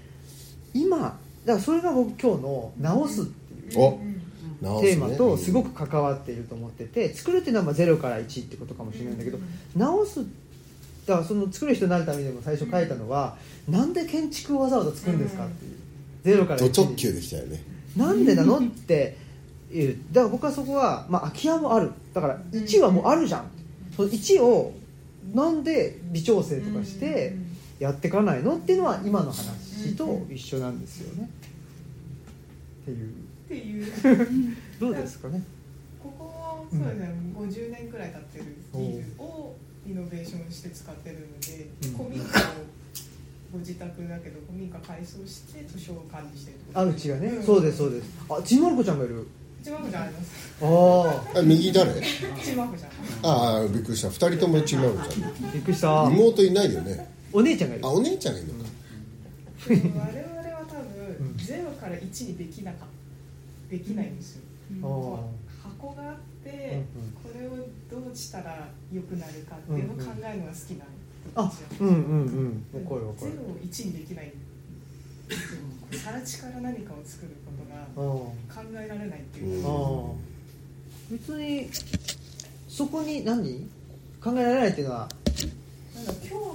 [0.74, 9.38] 今だからそれが僕今日の「直す」っていうテーマとすごく関わっていると思ってて作るっていうのはまあ0から1ってことかもしれないんだけど
[9.76, 10.26] 直す
[11.06, 13.38] だからその作る人になるためにも最初書いたのは
[13.70, 15.80] なんで建築をわざわざ作るんですかっていう。
[16.24, 17.64] 0から1ド直に球できたよね。
[17.96, 19.18] なんでなのって
[19.72, 20.00] いう。
[20.12, 21.92] だから僕はそこは、まあ、空き家もある。
[22.14, 23.46] だから1はもうあるじゃん。
[23.96, 24.74] その1を
[25.34, 27.36] なんで微調整とかして
[27.80, 31.30] やっていかないのっていうのは今の話と一緒なんですよね。
[32.82, 33.10] っていう。
[33.10, 33.12] っ
[33.48, 34.56] ていう。
[34.80, 35.44] どうですかね？
[36.02, 39.56] ここはそうですね、50年くらい経ってるビルを
[39.86, 41.98] リノベーションして使ってるので、うん。
[41.98, 42.30] 古民家を
[43.52, 47.44] ご自宅だけど古民家改装して図書を管理してるあうちがね、ん。
[47.44, 48.10] そうですそうです。
[48.30, 49.28] あちんまる子ちゃんがいる
[49.64, 50.55] ちまこちゃんあります。
[50.62, 52.01] ああ右誰？
[52.01, 52.89] ちまこちゃん
[53.32, 54.10] ああびっくりした。
[54.10, 54.86] 二人とも違うじゃん。
[54.86, 54.89] あ
[55.53, 56.10] びっくりした。
[56.12, 57.12] 妹いないよね。
[57.32, 57.86] お姉ちゃんがいる。
[57.86, 58.70] あお姉ちゃんがいるのか。
[59.68, 62.86] でも我々は多分ゼロから1にできなか
[63.70, 64.41] できないんですよ、
[65.62, 66.82] 箱があって、
[67.22, 67.51] これを
[67.91, 68.39] どうした。
[68.39, 70.88] ら良くなるかっていうのを考えるのが好きなん
[71.36, 71.88] あですよ、うん。
[71.88, 74.32] うんうんわかるわかるゼロを1にできない
[75.92, 79.70] 更地から何かを作ることがあ考えられないっていうか、
[81.12, 81.70] 別に
[82.68, 83.68] そこに何？
[84.22, 85.10] 考えられないっていうのは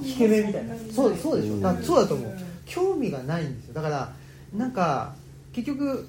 [0.02, 0.74] 引け目みたいな。
[0.92, 1.54] そうそうでしょ。
[1.54, 1.60] うん。
[1.62, 2.30] だそうだと思う。
[2.30, 2.38] うん。
[2.66, 3.74] 興味がないんですよ。
[3.74, 4.12] だから
[4.54, 5.14] なんか
[5.52, 6.08] 結局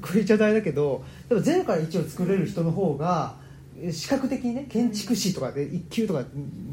[0.00, 3.34] これ言っちゃ大だけどでも0から1を作れる人の方が
[3.80, 6.24] え視覚的にね建築士とかで1級とか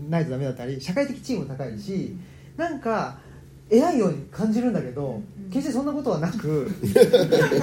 [0.09, 2.15] ないとダメだったり社会的地位も高いし
[2.57, 3.17] なんか
[3.69, 6.71] 偉いように感じるんだけど決してそんなことはなく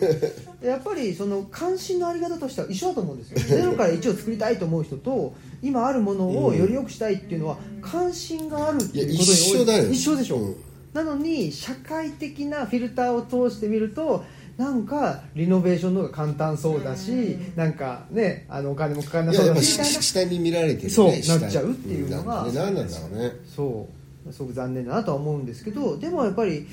[0.63, 3.39] やっぱりその関心のあり方としては一緒だと思うんですよ。
[3.57, 9.89] ゼロから1を作りたいと思う人と今あるものをより良くしたいっていうのは関心があるっていうことに一緒だよ。
[9.89, 10.55] 一緒でしょ、うん。
[10.93, 14.23] なのに社会的なフィルターを通してみると
[14.57, 22.43] なんかリノベーションの方が簡単そうだし、なんかねあのお金もかかんないそうだし下に見られてるねそうなっちゃうっていうのが。
[22.43, 23.31] んなんで何なんだろうね。
[23.55, 23.87] そ
[24.27, 24.33] う。
[24.33, 26.67] すごく残念だなとは思うんですけどでもやっぱり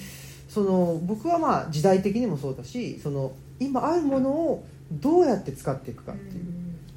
[0.51, 6.45] その僕はまあ時代的にもそうだしその今あるものをどうやって使っていくかっていう。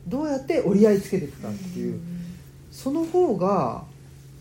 [0.07, 1.99] どうやって折り合いつけていくかっていう。
[2.71, 3.83] その方が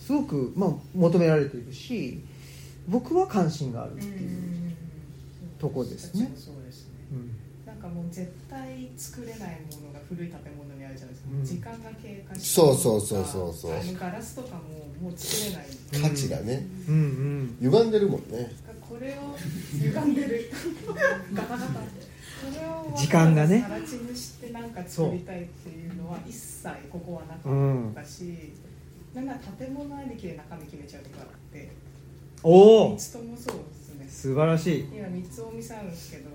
[0.00, 2.20] すごく、まあ、求められているし
[2.88, 4.49] 僕は関心があるっていう、
[5.60, 6.32] とこですね。
[6.36, 6.94] そうですね。
[7.12, 7.36] うん。
[7.66, 11.44] なんかもう絶対作れないものが古い建物にあるじゃないですか、うん。
[11.44, 13.72] 時間が経過してそうそうそうそうそう。
[13.72, 16.10] あのガラスとかももう作れない。
[16.10, 16.94] 価値がねうん。
[16.94, 18.52] うん歪んでるもんね。
[18.88, 19.36] これを
[19.72, 20.50] 歪んでる。
[21.32, 21.66] ガタガタ。
[21.66, 21.80] こ
[22.58, 23.60] れを時間がね。
[23.60, 28.52] さら地にしてなんか作りたいっていうのは一切ここはなかったし、
[29.14, 31.70] なんなら建物ありきで中身決めちゃうとかあって。
[32.42, 33.56] おお3つともそう。
[33.58, 33.79] ですね
[34.20, 34.80] 素晴らしい。
[34.92, 36.30] 今3つお店あるんですけど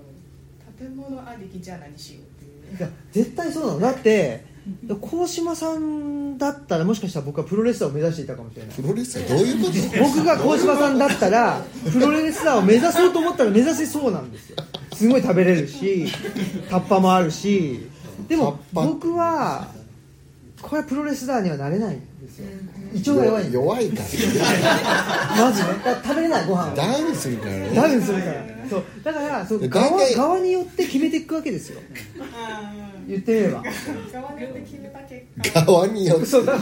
[0.78, 2.78] 建物ありきじゃあ何しようっていう。
[2.78, 3.80] いや絶対そうなの。
[3.80, 4.44] だって
[4.82, 8.74] で鴻島さんだったらもしかしたら僕はプロレスラーを目指していたかもしれない。
[8.74, 10.02] プロレスラーどういうこと？
[10.02, 11.62] 僕が鴻島さんだったら
[11.92, 14.56] プロレスラーを目指そうと思ったら目指せそうなんですよ。
[14.92, 16.08] すごい食べれるし
[16.68, 17.88] タッパもあるし。
[18.28, 19.68] でも僕は
[20.66, 22.48] これはプロレスラーにはなれないんですよ。
[22.92, 25.44] 胃腸が弱い弱いから。
[25.44, 25.68] まずね
[26.02, 26.74] 食べれないご飯を。
[26.74, 27.70] ダウンするからね。
[27.72, 28.44] ダウンするから。
[28.68, 28.84] そう。
[29.04, 31.80] だからそうで側側によって決めていくわけですよ。
[33.06, 33.62] 言ってみれば。
[34.12, 35.64] 側によって決めた結果。
[35.64, 36.26] 側によって。
[36.26, 36.46] そう。
[36.46, 36.58] だ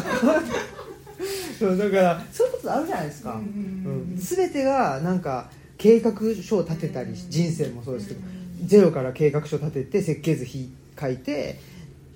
[1.59, 5.49] そうだからそういうことあるじゃないですか、うん、全てがなんか
[5.79, 8.21] 計画書を立てたり人生もそうですけど
[8.65, 11.61] ゼロから計画書を立てて設計図ひ書いて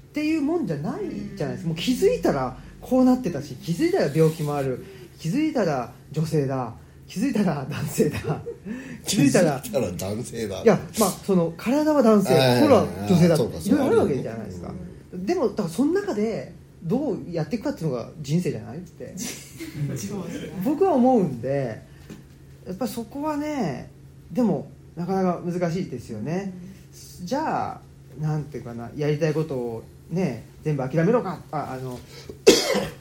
[0.08, 1.02] っていうもんじゃない
[1.36, 1.68] じゃないですか。
[1.68, 4.84] もう気づいたらこうなってたし気づいたら病気もある。
[5.18, 6.74] 気づいたら女性だ。
[7.06, 8.18] 気づいたら男性だ。
[9.06, 10.62] 気づいたら気づいたら男性だ。
[10.62, 12.30] いやまあその体は男性
[12.60, 13.34] 心は女性だ。
[13.34, 14.72] いろいろあるわけじゃないですか。
[15.12, 16.52] でもだからその中で
[16.82, 18.78] どうやっていくかっていうのが人生じゃない？
[18.78, 19.14] って。
[20.64, 21.82] 僕は思うんで
[22.66, 23.90] やっぱりそこはね
[24.32, 26.52] でもなかなか難しいですよね。
[27.22, 27.80] じゃあ
[28.22, 31.98] なんていうかなやりたいことをね全部諦めろかああの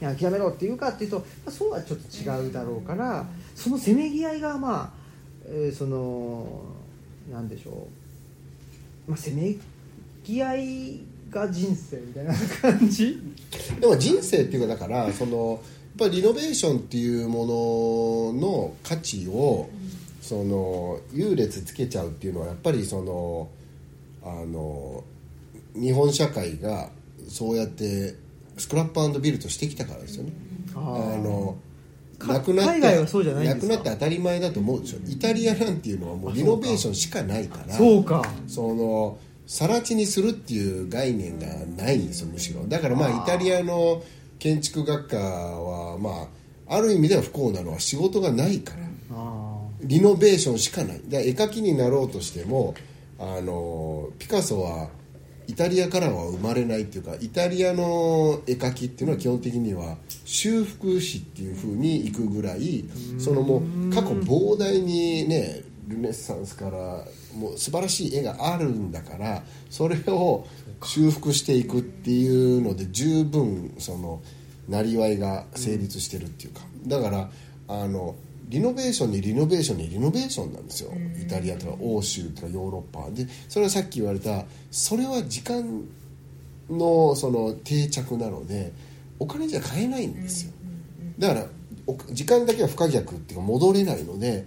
[0.00, 4.90] 諦めろっていうかっていうとまあそうはちょっと違うだろうからそのせめぎ合いがまあ、
[5.46, 6.62] えーその
[7.30, 7.86] なんでしょ
[9.06, 9.54] う、まあ、せめ
[10.24, 11.00] ぎ合い
[11.30, 13.18] が人生みたいな感じ？
[13.80, 15.60] でも人生っていうかだからその
[15.98, 19.68] やっぱりリノベーションっていうものの価値を
[20.22, 23.48] その優劣つけちゃうっていうのはやっぱりその
[24.22, 25.02] あの
[25.74, 26.90] 日本社会が
[27.28, 28.14] そうやって
[28.56, 30.32] スクラップビルドしてきたからですよね。
[30.74, 30.78] あ
[31.22, 31.56] の
[32.18, 33.74] かなくなって海外はそうじゃないんですか？
[33.74, 34.98] なくなって当たり前だと思うでしょ。
[35.08, 38.24] イタリアなんていうのはもうリノベーションしかないからそうか。
[38.46, 41.46] その更地にするっていう概念が
[41.82, 42.64] ないんですよむしろ。
[42.66, 44.02] だからまあイタリアの
[44.38, 46.28] 建築学科はま
[46.68, 48.82] あある意味では不幸なのは仕事がないから。
[49.16, 51.00] あリノベーションしかない。
[51.08, 52.74] だ絵描きになろうとしても
[53.18, 54.90] あのピカソは
[55.48, 62.84] イタリアからは生まれないっていうかイタリアの絵描きっていうのは基本的には修復師っていう風にいくぐらい
[63.18, 70.46] そのもう過去膨大にねルネッサンスからもう素晴らしい絵があるんだからそれを
[70.82, 74.20] 修復していくっていうので十分その
[74.68, 76.60] なりわいが成立してるっていうか。
[76.86, 77.30] だから
[77.68, 78.16] あの
[78.48, 80.92] リノベーションにリノベーションにリノベーションなんですよ。
[81.22, 83.10] イタリアとか欧州とかヨーロッパ。
[83.10, 85.84] でそれはさっき言われたそれは時間
[86.70, 88.72] のその定着なので
[89.18, 90.52] お金じゃ買えないんですよ。
[91.18, 91.46] だから
[91.86, 94.46] お時間だけは不可逆っていうか戻れないので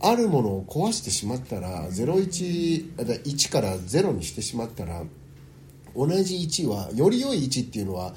[0.00, 5.02] あるものを壊してしまったら01あだ1から0にしてしまったら
[5.96, 8.14] 同じ1はより良い1っていうのは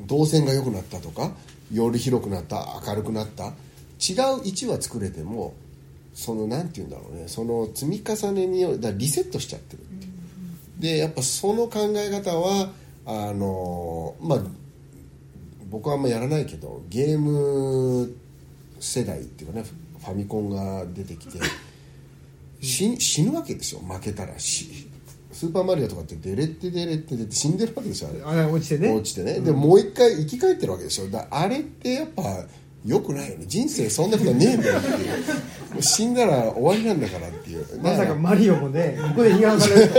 [0.00, 1.32] 動線が良くなったとか
[1.72, 3.52] より広くなった明るくなった
[4.00, 5.54] 違う1は作れても
[6.14, 7.24] そのなんて言うんだろうね。
[7.26, 10.12] その積み重ねによるだリセットしちゃってるっていう。
[10.78, 12.70] でやっぱその考え方は
[13.06, 14.38] あのまあ
[15.70, 18.14] 僕はあんまやらないけどゲーム
[18.78, 19.64] 世代っていうかね
[19.98, 21.38] ファミコンが出てきて
[22.60, 23.80] 死死ぬわけですよ。
[23.80, 24.88] 負けたらし
[25.32, 28.10] スーパーマリオとかってデレってデレって出て死んでるわけですよ。
[28.24, 28.92] あれあれ落ちてね。
[28.92, 32.22] 落ちてね、でもう一回生き返ってるわけでしょだあれってやっぱ
[32.84, 33.46] よくないよね。
[33.46, 34.96] 人生そんなことねえんだよっていう。
[35.74, 37.80] もう死んだら終わりなんだからっていう。
[37.82, 39.90] まさからマリオもねここで批判される。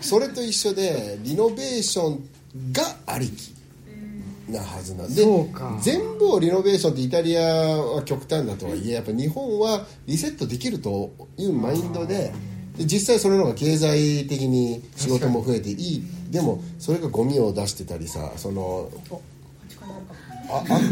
[0.00, 3.54] それと一緒でリノベーションがありき
[4.48, 5.78] なはずなんでそうか。
[5.80, 12.32] 全部をリノベーションってイタリアは極端だとはいえやっぱ日本はリセットできるというマインドで
[12.76, 16.02] で実際それの方が経済的に仕事も増えていい。
[16.30, 18.90] でもそれがゴミを出してたりさその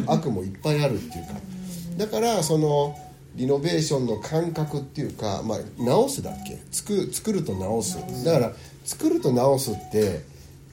[0.06, 1.32] 悪もいっぱいあるっていうか。
[1.96, 2.96] だからその
[3.34, 6.58] リノベーションの感覚っていうか、まあ、直すだっけ？
[6.70, 7.98] 作作ると直す。
[8.24, 8.52] だから
[8.84, 10.22] 作ると直すって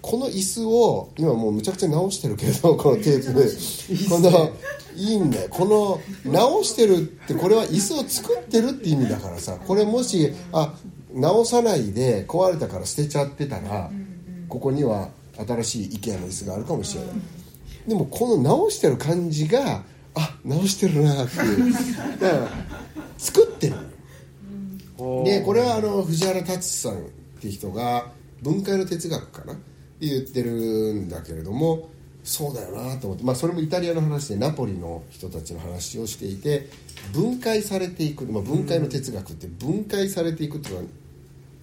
[0.01, 4.07] この椅子を今もうむちゃくちゃ直してるけど このテープで。
[4.09, 4.51] この
[4.95, 5.49] いいんだよ。
[5.49, 5.65] こ
[6.25, 9.57] の直してるってこれは椅子を作ってるって意味だからさ。
[9.67, 10.73] これもしあ
[11.13, 13.89] 直さないで壊れたから捨てちゃってたら
[14.47, 17.11] ここには新しい IKEA の椅子があるかもしれない
[17.87, 19.83] でもこの直してる感じが
[20.15, 21.73] あ直してるなっていう。
[22.19, 22.47] だから
[23.17, 23.75] 作ってる。
[25.25, 26.95] でこれはあの藤原達さんっ
[27.41, 28.11] ていう人が
[28.41, 29.61] 分解の哲学かなって
[30.07, 30.51] 言ってる
[30.93, 31.89] んだけれども
[32.23, 36.69] そうだよなと思って、まあ、それもイタリアの話でナポリの人たちの話をしていて
[37.13, 40.85] 分解されていく、まあ、分解の哲学って分解されていくっていうのは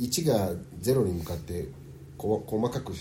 [0.01, 0.53] 1が
[0.83, 1.67] 0に向かって
[2.17, 2.93] こ細かく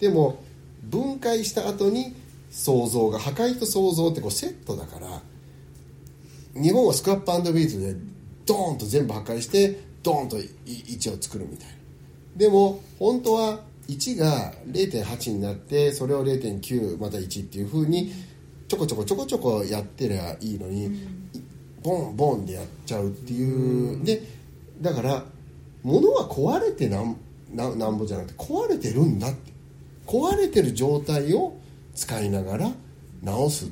[0.00, 0.42] でも
[0.82, 2.14] 分解した後に
[2.50, 5.22] 創造が破壊と創造ってこうセットだから
[6.60, 7.94] 日本はスクラップビートで
[8.46, 11.74] ドーンと全部破壊してドーンと1を作るみたいな。
[12.36, 18.12] でも本当は1が0.8になってそれを0.9また1っていうふうに
[18.68, 20.90] ちょこちょこちょこちょこやってりゃいいのに、
[21.82, 24.22] ボンボンでやっちゃうっていう、で
[24.80, 25.24] だから
[25.82, 27.16] 物は壊れてなん
[27.52, 29.52] ななんぼじゃなくて壊れてるんだって。
[30.06, 31.58] 壊れてる状態を
[31.98, 32.70] 使いながら
[33.22, 33.66] 直す、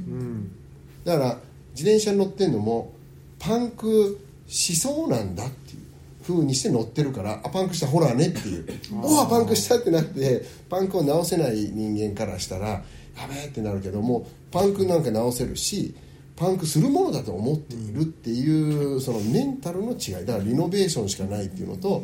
[1.05, 1.39] だから
[1.77, 2.93] 自転車に乗ってんのも
[3.39, 4.19] パンク
[4.49, 5.83] しそうなんだっていう
[6.23, 8.67] 風にして乗ってるからあパンクしたほらねっていう。
[9.01, 12.83] おおパンクしたってなってパンクを直せない人間からしたらや
[13.29, 15.95] べえってなるけどもパンクなんか直せるし
[16.35, 20.27] パンクするものだと思っているっていうそのメンタルの違い。
[20.27, 22.03] だからリノベーションしかないっていうのと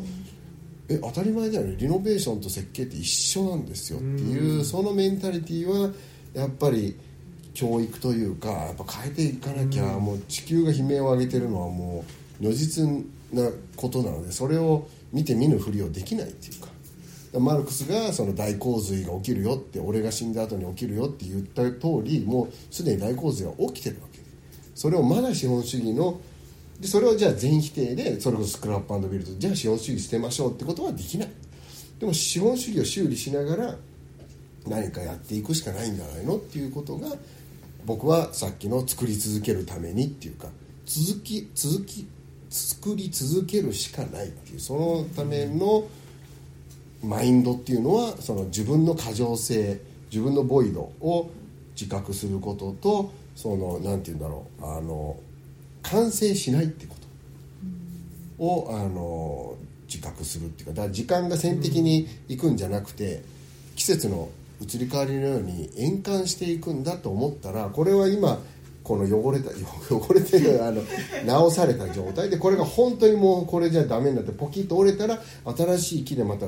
[0.87, 1.75] え当たり前だよね。
[1.77, 5.91] リノベーションと設計って一緒なんですよっていうそのメンタリティーは
[6.33, 6.95] やっぱり
[7.53, 12.03] 教育というかやっぱ変えていかなきゃもう地球が悲鳴を上げてるのはも
[12.41, 12.83] う如実
[13.31, 16.73] なことなのでそれを見て見ぬふりをできないっていうか。
[17.39, 24.23] マルクスがその大洪水が起きるよって俺が死んだ後に起きるよって言った通りもうすでに大洪水は起きてるわけで。
[24.75, 26.21] それをまだ資本主義の
[26.79, 31.29] でそれをじゃあ全否定でそれこそスクラップビルドじゃあ資本主義捨てましょうってことはできない。
[31.99, 33.75] でも資本主義を修理しながら
[34.67, 37.09] 何かやっていくしかないんじゃないのっていうことが
[37.85, 40.47] 僕はさっきの作り続けるためにっていうか
[40.85, 42.07] 続き続き
[42.49, 45.85] 作り続けるしかないっていうそのための
[47.03, 51.31] マインドっていうのはその自分の過剰性自分のボイドを
[51.75, 55.17] 自覚することとそのなんて言うんだろうあの
[55.81, 57.03] 完成しないってこと。
[58.39, 59.55] をあの
[59.87, 63.21] 自覚するっていうかだから時間が線的にいくんじゃなくて
[63.75, 64.29] 季節の
[64.61, 68.39] 移り変わりのように円環していくんだと思ったらこれは今
[68.83, 69.49] この汚れた
[69.89, 70.81] 汚れてるあの
[71.25, 76.47] 直された状態でこれが本当にもうこれじゃダメになってポキッと折れたら新しい木でまた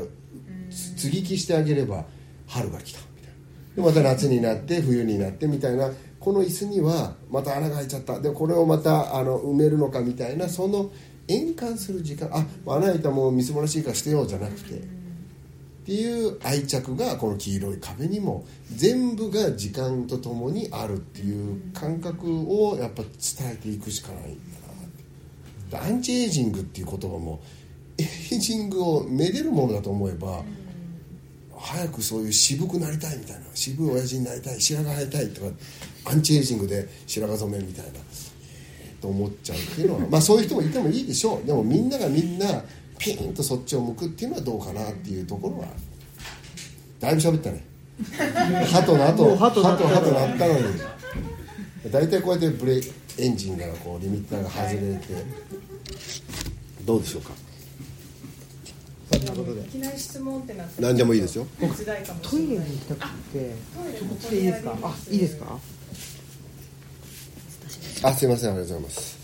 [0.70, 2.06] 接ぎ木してあげれば
[2.48, 3.32] 春が来たみたい
[3.76, 3.76] な。
[3.76, 5.92] でまた夏になって冬になってみたいな。
[6.20, 8.20] この椅子にはまた穴が開いちゃった。
[8.20, 10.90] でこれをまたあの埋めるのかみたいなその
[11.28, 12.30] 円環する時間。
[12.34, 15.05] あ穴開いたもうみすぼらしいから捨てようじゃなくて。
[15.86, 18.44] っていう愛着がこの黄色い壁にも
[18.76, 25.94] 全部が時間とともにあるっていう感覚をやっぱ伝えていくしかないんだなって。
[25.94, 27.40] アンチエイジングっていう言葉も
[28.00, 28.04] エ
[28.36, 30.44] イジングをめでるものだと思えば
[31.56, 35.52] 早くそういう渋くなりたいみたいな渋い親父になりたい白髪生えたいとか
[36.06, 37.92] アンチエイジングで白髪染めみたいな
[39.00, 41.46] と思っちゃうっていうのはまあそういう人もいてもいいでしょう。
[41.46, 42.64] でもみんながみんな
[42.98, 45.68] ピーンとそっちを向くっていうのはどうかなっていうところは
[47.00, 47.64] だいぶ喋ったね。
[48.72, 50.66] 鳩の後鳩鳴った鳩鳩鳴ったのに。
[51.92, 52.82] 大体こうやってブレ
[53.18, 55.46] エンジンがこうリミッターが外れて。
[56.86, 57.32] どうでしょうか？
[59.12, 59.62] そんなことで。
[59.62, 61.46] いきなり質問ってなって何でもいいですよ。
[61.60, 61.74] 手伝
[62.04, 63.56] いかもしトイレに行きたくて。
[63.76, 64.78] トイレこここっちでいいですか？
[64.84, 65.60] あいいですか？
[68.04, 69.15] あすいませんありがとうございます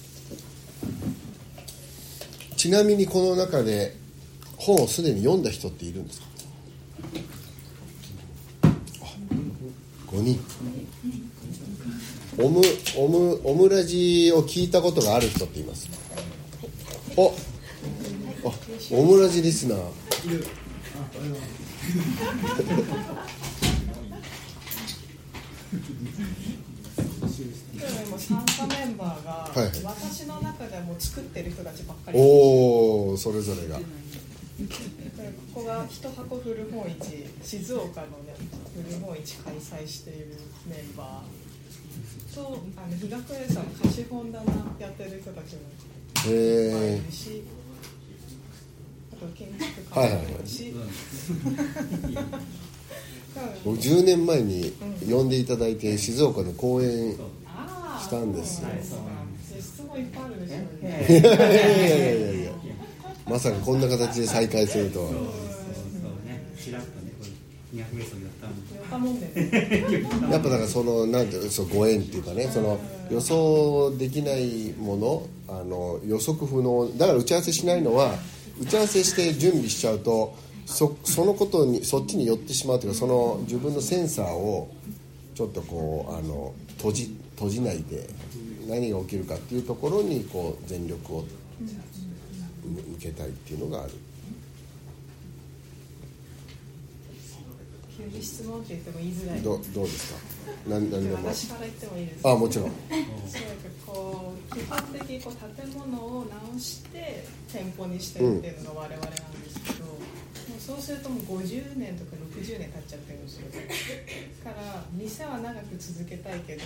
[2.62, 3.96] ちなみにこの中で
[4.56, 6.28] 本をすでに読んだ人っているんですか
[10.12, 10.40] ？5人。
[12.38, 12.62] オム
[12.98, 15.90] オムオムラジを聞いたことがある人っています
[17.18, 18.52] おあ
[18.92, 19.80] オムラジリスナー
[27.74, 29.70] 今日も参加メンバーが、はいはい。
[29.84, 32.18] 私の中ではもう作ってる人たちばっかり。
[32.20, 33.78] おおそれぞれが。
[33.78, 33.84] で
[35.54, 38.36] ここが一箱古本市静岡のね
[38.76, 40.38] 古本市開催している
[40.70, 44.46] メンバーとあの日学園さんの貸本棚
[44.80, 45.76] やってる人たちもいっ
[46.14, 47.44] ぱいいえるし、
[49.12, 50.74] あと建築家もいるし、
[53.66, 54.74] 僕10年前に
[55.10, 57.18] 呼んでいただいて静岡で講演
[58.02, 58.68] したんですよ
[59.98, 61.20] いっぱいあるでしょういね。
[61.20, 62.52] やいやいやいやいや
[63.28, 65.20] まさかこんな形で再会するとはそう
[66.28, 67.26] ね、ちらっとね、こ
[67.74, 68.76] れ200メートルやったんで。
[68.76, 70.32] よかもんでね。
[70.32, 72.80] やっぱだからそのなんていうそうご縁っていうかねその
[73.10, 78.16] 予想できないものあの予測不能だから打ち合わせしないのは
[78.62, 80.34] 打ち合わせして準備しちゃうと
[80.66, 84.70] そそのことにそっちに寄ってしまうというかその自分のセンサーを
[85.34, 88.08] ちょっとこうあの閉じ閉じないで
[88.68, 91.26] 何が起きるかっていうところにこう全力を
[92.64, 93.94] 向けたいっていうのがある。
[97.98, 99.42] 急に質問って言っても言いづらい。
[99.42, 100.20] どどうですか？
[100.68, 101.18] 何何でも。
[101.28, 102.24] 私から言ってもいいです。
[102.24, 102.68] かあもちろん。
[102.68, 102.76] そう
[103.86, 109.14] こう基本的にこう建物を直して店舗にしてるっていうのが我々なん
[109.44, 109.91] ですけど、もう
[110.72, 113.48] そうするともう50年とか60年経っちゃってるんですよ。
[114.46, 116.62] だから店は長く続けたいけど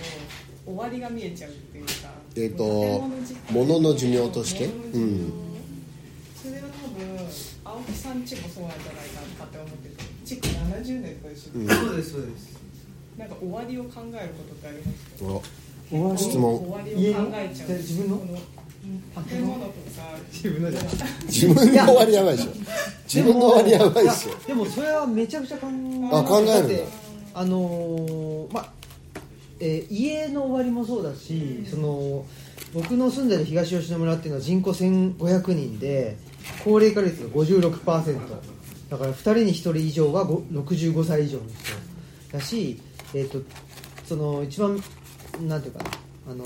[0.64, 1.90] 終わりが見えちゃうっていうか
[2.36, 4.66] えーと建物自体物の寿命として？
[4.68, 5.46] 物の寿命。
[6.36, 7.26] それが多分
[7.64, 11.68] 青木さんちもそうなんじゃないかなって思ってて築70年とかでしょ、うん。
[11.68, 12.56] そうですそうです。
[13.18, 15.30] なんか終わりを考えることってありますか？
[15.34, 15.40] あ。
[15.90, 16.18] 終わり？
[16.18, 17.68] 質問終わりを考えちゃう。
[17.78, 18.18] 自分の？
[18.18, 18.55] こ
[19.28, 19.72] 建物とか
[20.32, 20.92] 自分のじゃない
[21.26, 22.50] 自分の終わりやばいでしょ。
[23.04, 24.30] 自分の終わりやばいでしょ。
[24.30, 26.84] やでもそれはめちゃくちゃ考えあ考えるんだ
[27.34, 28.72] あのーまあ
[29.60, 32.24] えー家の終わりもそうだし、その
[32.74, 36.16] 僕の住んでる東吉野村っていうのは人口1500人で
[36.64, 38.46] 高齢化率が56%
[38.90, 42.80] だから2人に1人以上はご65歳以上の人だし、
[43.14, 43.40] えー、と
[44.04, 44.80] その一番
[45.42, 45.90] なんていうかな
[46.32, 46.44] あの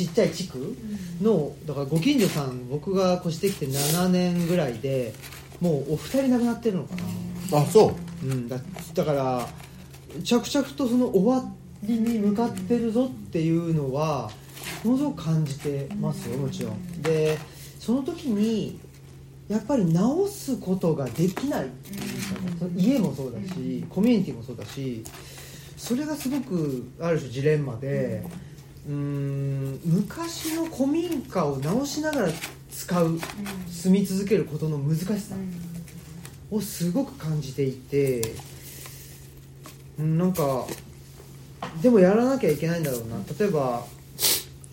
[0.00, 0.76] ちっちゃい地区
[1.20, 5.12] のだからご近所さん僕が越してきて7年ぐらいで
[5.60, 6.94] もうお二人亡くなってるのか
[7.52, 8.26] な、あそう。
[8.26, 8.56] うん、だ
[8.94, 9.46] だから
[10.24, 11.44] 着々とその終わ
[11.82, 14.30] りに向かってるぞっていうのは
[14.84, 17.02] ものすごく感じてますよもちろん。
[17.02, 17.36] で
[17.78, 18.80] その時に
[19.48, 21.66] やっぱり直すことができない。
[21.66, 22.00] っていう
[22.58, 25.04] か家もそうだしコミュニティもそうだし
[25.76, 32.28] それがすごくある種ジレンマでうーん昔の古民家を直しながら
[32.70, 33.18] 使う
[33.68, 35.34] 住み続けることの難しさ。
[36.50, 38.20] をすごく感じていて
[39.98, 40.66] うんなんか
[41.80, 43.16] でもやらなきゃいけないんだろうな。
[43.38, 43.84] 例えば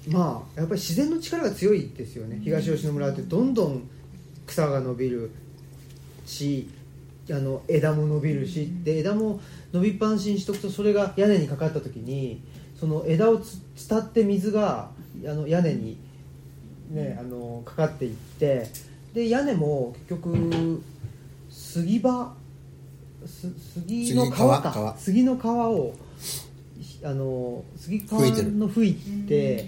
[0.07, 2.39] まあやっぱり自然の力が強いですよね。
[2.43, 3.88] 東吉野村ってどんどん
[4.47, 5.32] 草が伸びる
[6.26, 6.70] し
[7.30, 8.72] あの枝も伸びるし。
[8.84, 9.39] で枝も
[9.74, 12.41] 伸びっぱなしにしとくとそれが屋根にかかった時に
[12.80, 14.91] その枝をつ伝って水が
[15.25, 15.97] あの屋根に、
[16.91, 18.67] ね、あのかかっていって
[19.13, 20.82] で屋根も結局
[21.49, 22.34] 杉葉
[23.25, 24.95] す杉の皮か。
[24.97, 25.93] 杉の皮を
[27.03, 28.95] あの杉皮の吹い
[29.28, 29.65] て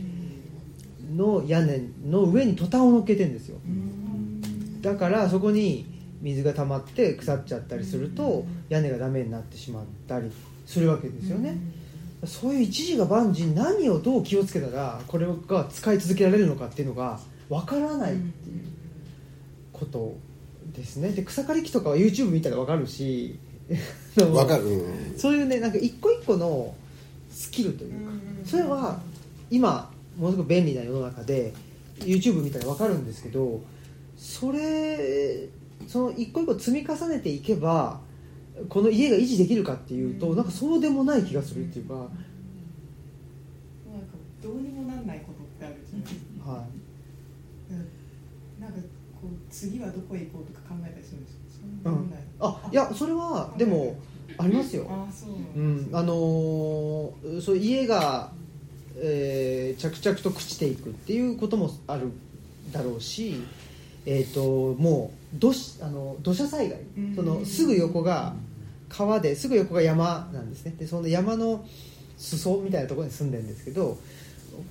[1.15, 3.57] の屋根の上にトタンを乗っけてんですよ。
[4.81, 5.85] だからそこに
[6.21, 10.31] 水が溜まって腐っちゃったりすると屋根がダメになってしまったり
[10.65, 11.57] するわけですよね、
[12.25, 18.65] そういう一時が万事何をどう気をつけたらこれが使い続けられるのかっていうのがわからないっていう
[19.71, 20.17] こと
[20.73, 21.11] ですね。
[21.11, 23.39] で草刈り機とかは YouTube 見たらわかるし
[24.33, 26.75] わかる、うん、そういうねなんか一個一個の
[27.29, 28.11] スキルというか
[28.45, 28.99] それは
[29.49, 31.53] 今ものすごく便利な世の中で
[31.99, 33.61] YouTube 見たら分かるんですけど
[34.17, 35.47] それ
[35.87, 38.01] その一個一個積み重ねていけば
[38.67, 42.09] この家が維持できるかっていうとなんかそうでもない気がするっていうか、なんか
[44.43, 46.03] どうにもなんないことってあるじゃない。
[46.03, 46.65] ですかは
[48.59, 48.77] い、なんか
[49.21, 51.39] こう次はどこへ行こうとか考えたりするんですか？
[51.83, 52.13] そううん。
[52.39, 53.95] あいやそれはでも
[54.37, 54.87] ありますよ。
[54.89, 55.29] ああそう
[55.59, 58.31] うなんあのーそう家が、
[58.97, 62.11] えー着々と朽ちていくっていうこともある
[62.71, 63.35] だろうし、
[64.05, 66.79] えー、ともう土しあの土砂災害。
[66.97, 67.15] うん。
[67.15, 68.33] そのすぐ横が
[68.89, 70.75] 川ですぐ横が山なんですね。
[70.77, 71.65] でその山の
[72.17, 73.97] 裾みたいなところに住んでるんですけど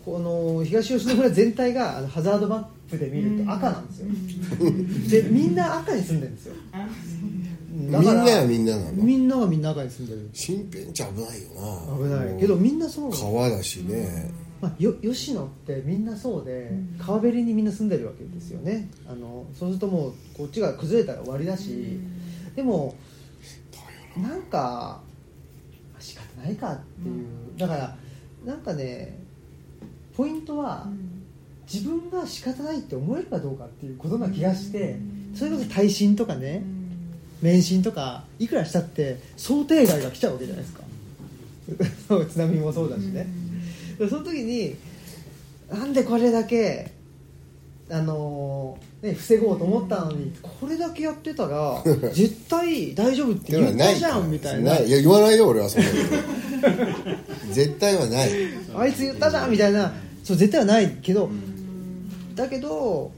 [0.04, 5.22] この東吉野村全体があのハザードマップで見ると赤なんですよ。
[5.22, 6.54] でみんな赤に住んでるんですよ。
[6.72, 6.86] あ
[7.70, 8.92] みんなはみんななの？
[8.92, 10.30] みんながみんな赤に住んでる。
[10.34, 12.24] 身辺じゃ危ないよな。
[12.26, 12.40] 危ない。
[12.40, 18.90] けどみんなそう川だしね、まあ、よ吉野ってみんなそうで川べりにみんな住んでるわけですよね。
[19.06, 21.98] あのそうするともうこっちが崩れたら終わりだし
[22.56, 22.94] でも
[24.22, 25.00] なんか
[25.98, 27.26] 仕方ないかっていう。
[27.56, 27.96] だから
[28.44, 29.18] なんかね
[30.16, 30.86] ポイントは
[31.72, 34.98] 自分が仕方ないって思えるかどうかっていうことな気がして
[35.34, 36.62] それこそ耐震とかね
[37.42, 40.82] 免震とかいくらしたって想定外が来ちゃうわけじゃないですか。
[42.30, 43.26] 津波もそうだしね、
[43.98, 44.74] でその時に
[45.70, 46.92] なんでこれだけ
[47.90, 51.82] あのーね、防ごうと思ったのにこれだけやってたら
[52.12, 54.74] 絶対大丈夫って言ったじゃんみたいな。
[54.74, 54.88] ない。
[54.88, 55.94] いや言わないよ俺はそんなこ
[57.46, 57.52] と。
[57.54, 58.30] 絶対はない。
[58.74, 59.92] あいつ言ったじゃんみたいな。
[60.24, 61.30] そう絶対はないけど
[62.34, 63.10] だけど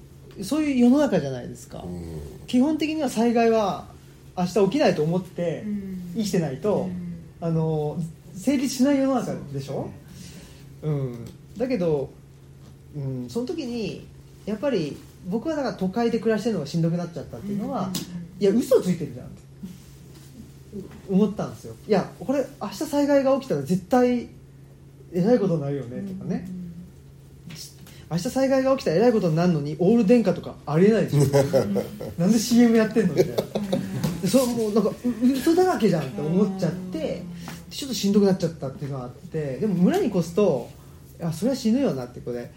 [0.42, 2.46] そういう世の中じゃないですか、うん。
[2.46, 3.86] 基本的には災害は
[4.36, 5.64] 明日起きないと思って
[6.16, 6.88] 生きてないと、
[7.40, 7.98] あの
[8.34, 9.90] 成立しない世の中でしょ、
[10.82, 11.26] うん、
[11.56, 12.10] だけど、
[12.96, 14.06] うん、その時に
[14.46, 14.96] やっぱり
[15.28, 17.90] 僕はだから都会で暮らしてるのがしんどくなっちゃったっていうのは、
[18.38, 19.42] いや嘘ついてるじゃんって
[21.10, 21.74] 思ったんですよ。
[21.86, 24.28] いやこれ明日災害が起きたら絶対
[25.12, 26.48] えらいことになるよねとかね、
[28.10, 31.18] 明日災害が起きたらえらいことになるのにオール電化とかありえないでしょ
[32.18, 33.36] なんで CM やってんのみたいな。
[34.22, 34.94] でそもうなんかう
[35.32, 37.22] 嘘だらけじゃんって思っちゃって
[37.70, 40.68] ちょっとしんどくなっちゃったっていうのがあってでも村に越すと
[41.18, 42.48] いやそれは死ぬよなってこれど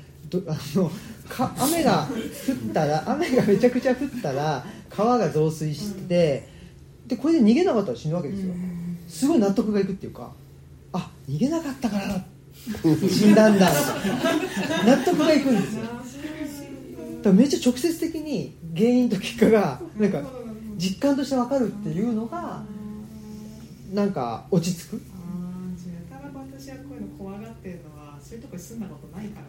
[0.48, 0.92] あの
[1.30, 2.08] か雨が
[2.48, 6.48] 降ったら雨がめちゃくちゃ降ったら川が増水して
[7.08, 8.54] でこれで逃げなかったら死ぬわけですよ。
[9.08, 10.32] すごい納得がいくっていうか
[10.94, 12.26] あ逃げなかったから
[13.10, 13.72] 死んだんだ。
[14.86, 15.84] 納得がいくんですよ。
[15.84, 20.22] だからめっちゃ直接的に原因と結果がなんか
[20.78, 22.64] 実感として分かるっていうのが
[23.94, 25.02] なんか落ち着く。
[25.14, 29.46] ああたら私はこういうの怖がってるのはそういうとこに住んだことないから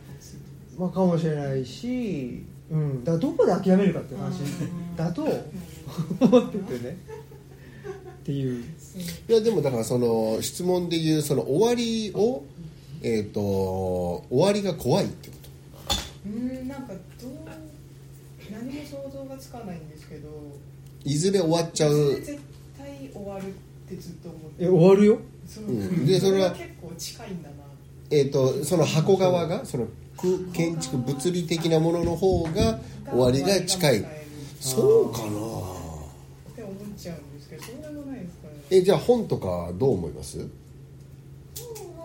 [0.78, 4.40] まあ、かもしれないし、うん、だからどこで諦めるかっていう話
[4.96, 5.22] だと
[6.20, 6.96] 思っててね。
[8.22, 8.64] っていう。
[9.28, 12.44] いやでもだからその質問で言うその終わりを
[13.02, 15.36] えっ、と終わりが怖いってこ
[15.86, 16.30] と。
[16.30, 17.32] うーんなんかどう
[18.50, 20.28] 何も想像がつかないんですけど。
[21.04, 22.14] いずれ終わっちゃう。
[22.14, 22.38] 絶
[22.78, 23.50] 対終わるっ
[23.88, 25.18] てずっと思ってえ終わるよ？
[25.46, 26.06] そう、うん。
[26.06, 27.54] でそれは結構近いんだな。
[28.10, 32.78] えー、とその箱側がその空建築物理的なものの方が
[33.10, 34.06] 終わりが近い。
[34.60, 35.24] そうかな。
[35.26, 38.54] って思っちゃうんですけどそうでもないですかね。
[38.70, 40.38] えじゃあ本とかどう思います？
[40.38, 40.48] もう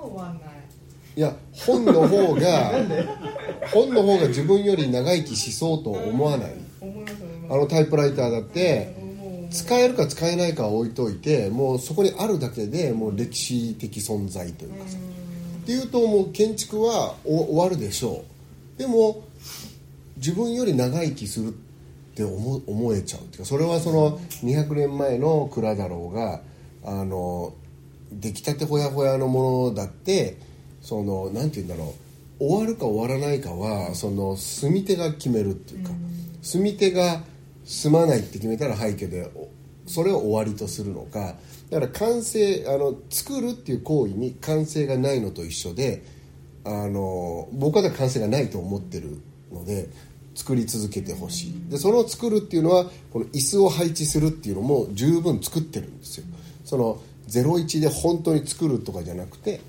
[0.10, 0.50] 終わんない。
[1.16, 2.72] いや本の方が
[3.74, 6.54] 本の方が自分より長生きしそうと思わない？
[7.50, 8.96] あのタイプライターだって
[9.52, 14.98] 使えるか使えないかは置いといてもうそこにあるだけでもう歴史的存在というかさ
[15.70, 18.24] っていうともう建築はお終わるでしょ
[18.76, 18.80] う。
[18.80, 19.24] でも
[20.18, 21.52] 自分より長生きするっ
[22.16, 26.42] て思思えちゃうっていうかそれはその200年前の蔵だろうが
[26.84, 27.54] あの
[28.12, 30.38] 出来たてほやほやのものだって
[30.82, 31.94] そのなんて言うんだろ
[32.40, 32.44] う。
[32.44, 35.92] 終わるか終わらないかはその住み手が決めるっていうか
[36.42, 37.22] 住み手が
[37.66, 39.50] 住まないって決めたら廃墟でお
[39.90, 41.36] それを終わりとするのか。
[41.70, 46.04] だから完成あの作るっていう行為に完成がないのと一緒で
[46.64, 49.22] あの僕は完成がないと思ってる
[49.52, 49.90] ので
[50.36, 51.70] 作り続けてほしい。
[51.70, 56.26] でその作るっていうのはこの椅子を配置するっていうのも十分作ってるんですよ。
[56.64, 59.62] その01で本当に作るとかじゃなくて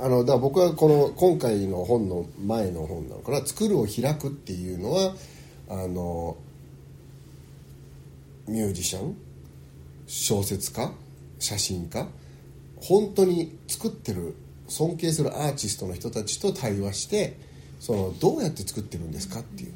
[0.00, 5.14] あのだから僕はこの今回の本の前の本なのかな「作るを開く」っていうのは
[5.68, 6.36] あの
[8.48, 9.16] ミュージシャン
[10.06, 10.90] 小説家
[11.38, 12.08] 写真家
[12.76, 14.34] 本当に作ってる
[14.68, 17.38] 尊敬するアーティストの人たちと対話して
[17.80, 19.72] そのどうやって作ってるんですかっていう。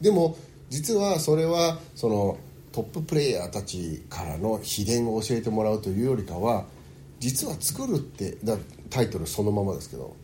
[0.00, 0.36] でも
[0.68, 2.38] 実はそれはその
[2.72, 6.66] トッププレイヤーたちからの秘伝を教えてもらうというよりかは
[7.20, 8.58] 実は作るってだ
[8.90, 10.14] タイトルそのままですけど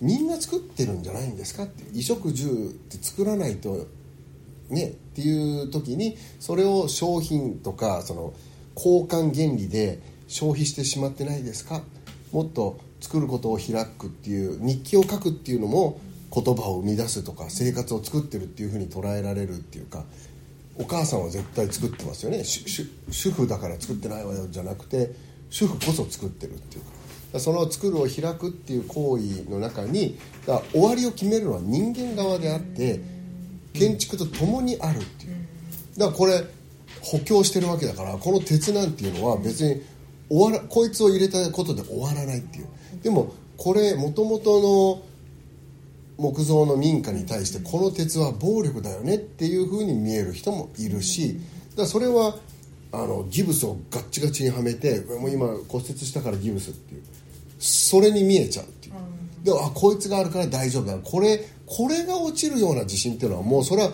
[0.00, 1.84] みんな作ってるんじゃないんですかって。
[1.84, 3.86] 衣食住って作らないと
[4.68, 4.88] ね。
[4.88, 8.34] っていう時にそれを商品とかその
[8.76, 11.82] 交換原理で消費してしまってないですか？
[12.32, 16.00] もっと作ることを開くっていう日記を書くっていうのも
[16.34, 20.04] 言葉を生み出すとか生活を作ってるっていうふうに捉えられるっていうか
[20.76, 22.42] お母さんは絶対作ってますよね。
[22.42, 24.48] 主婦だから作ってないわよ。
[24.50, 25.12] じゃなくて
[25.50, 26.82] 主婦こそ作ってるっていう
[27.32, 27.38] か。
[27.38, 33.00] その作るを開くっていう行為の中にだ終わりを決めるのは人間側であって
[33.74, 35.34] 建築と共にあるっていう。
[35.98, 36.44] だからこれ
[37.02, 39.82] 補強してるわけだからこの鉄なんていうのは別に
[40.30, 42.66] 終わらこいつを入れたことで終わらないっていう。
[43.02, 45.02] でもこれもともと
[46.18, 51.40] の木造の民家に対してこの鉄は暴力だよねっていうふうに見える人もいるし
[51.76, 52.36] だそれは
[52.92, 57.02] あのギブスをガッチガチにはめてもう今骨折したからギブスっていう。
[57.58, 58.94] それに見えちゃうっていう。
[59.42, 60.98] であこいつがあるから大丈夫だ。
[60.98, 63.90] これこれが落ちるような地震っていうのはもうそれは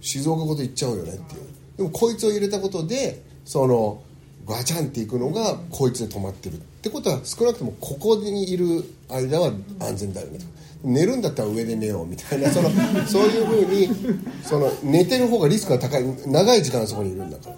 [0.00, 1.40] 静岡ごと言っちゃうよねっていう。
[1.78, 4.02] でもこいつを入れたことでその
[4.46, 10.44] ガチャンっていくのがこいつで止まってるってことは少なくともここにいる間は安全だよねと。
[10.84, 12.70] 寝るんだったら上で寝ようみたいなその
[13.06, 13.88] そういうふうに
[14.44, 17.56] その寝てる方がリスクが高い長い時間そこにいるんだから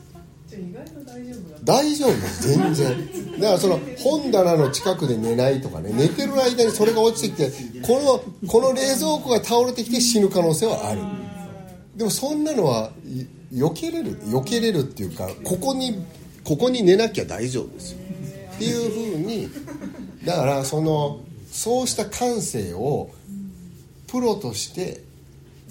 [1.71, 3.41] 大丈夫全然。
[3.41, 11.01] だからその本棚の近くで寝ないとかね寝てる間にそれが落ちてきてこのこの冷蔵庫が倒れてきて死ぬ可能性はある。
[11.97, 13.27] でもそんなのはい
[13.57, 16.05] 避けれる避けれるっていうかここに
[16.45, 17.99] ここに寝なきゃ大丈夫ですよ。
[18.55, 19.49] っていうふうに
[20.25, 21.21] だからその
[21.51, 23.11] そうした感性を
[24.07, 25.03] プロとして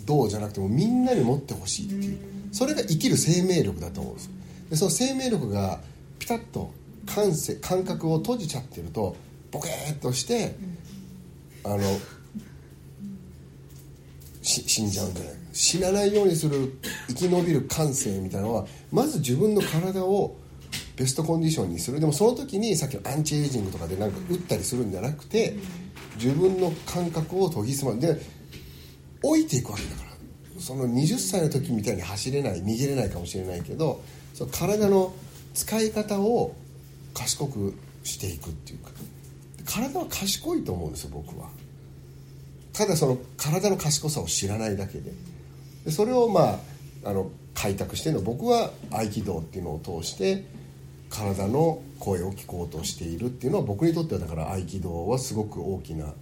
[0.06, 2.30] どうじゃなくてもみんなに持ってほしいっていう。
[2.52, 4.30] それが生きる生命力だと思うんです
[4.72, 5.80] でその生命力が
[6.20, 6.72] ピタッと
[7.08, 9.16] 感性感覚を閉じちゃってると
[9.52, 10.56] ボケーっとして
[11.64, 11.80] あの
[14.42, 15.34] 死んじゃうんじゃない？
[15.34, 20.36] か死なないようにする生き延びる感性みたいなのはまず自分の体を
[20.96, 22.00] ベストコンディションにする。
[22.00, 25.56] でもその時にさっきのアンチエイジングとかでなんか打ったりするんじゃなくて
[26.16, 28.22] 自分の感覚を研ぎ澄まで
[29.24, 30.10] 置いていくわけだから。
[30.60, 35.14] その20歳の時みたいに走れない逃げれないかもしれないけどその体の
[35.54, 36.56] 使い方を
[37.14, 37.74] 賢く
[38.04, 38.92] していくっていうか。
[39.66, 41.50] 体は賢いと思うんですよ僕は。
[42.74, 45.12] ただその体の賢さを知らないだけで。
[45.86, 46.60] でそれをま
[47.04, 50.46] ああの開拓してるの僕は合気道っていうのを通して
[51.10, 56.14] 体の声を聞こうとしているっていうのは僕にとってはだから合気道はすごく大きな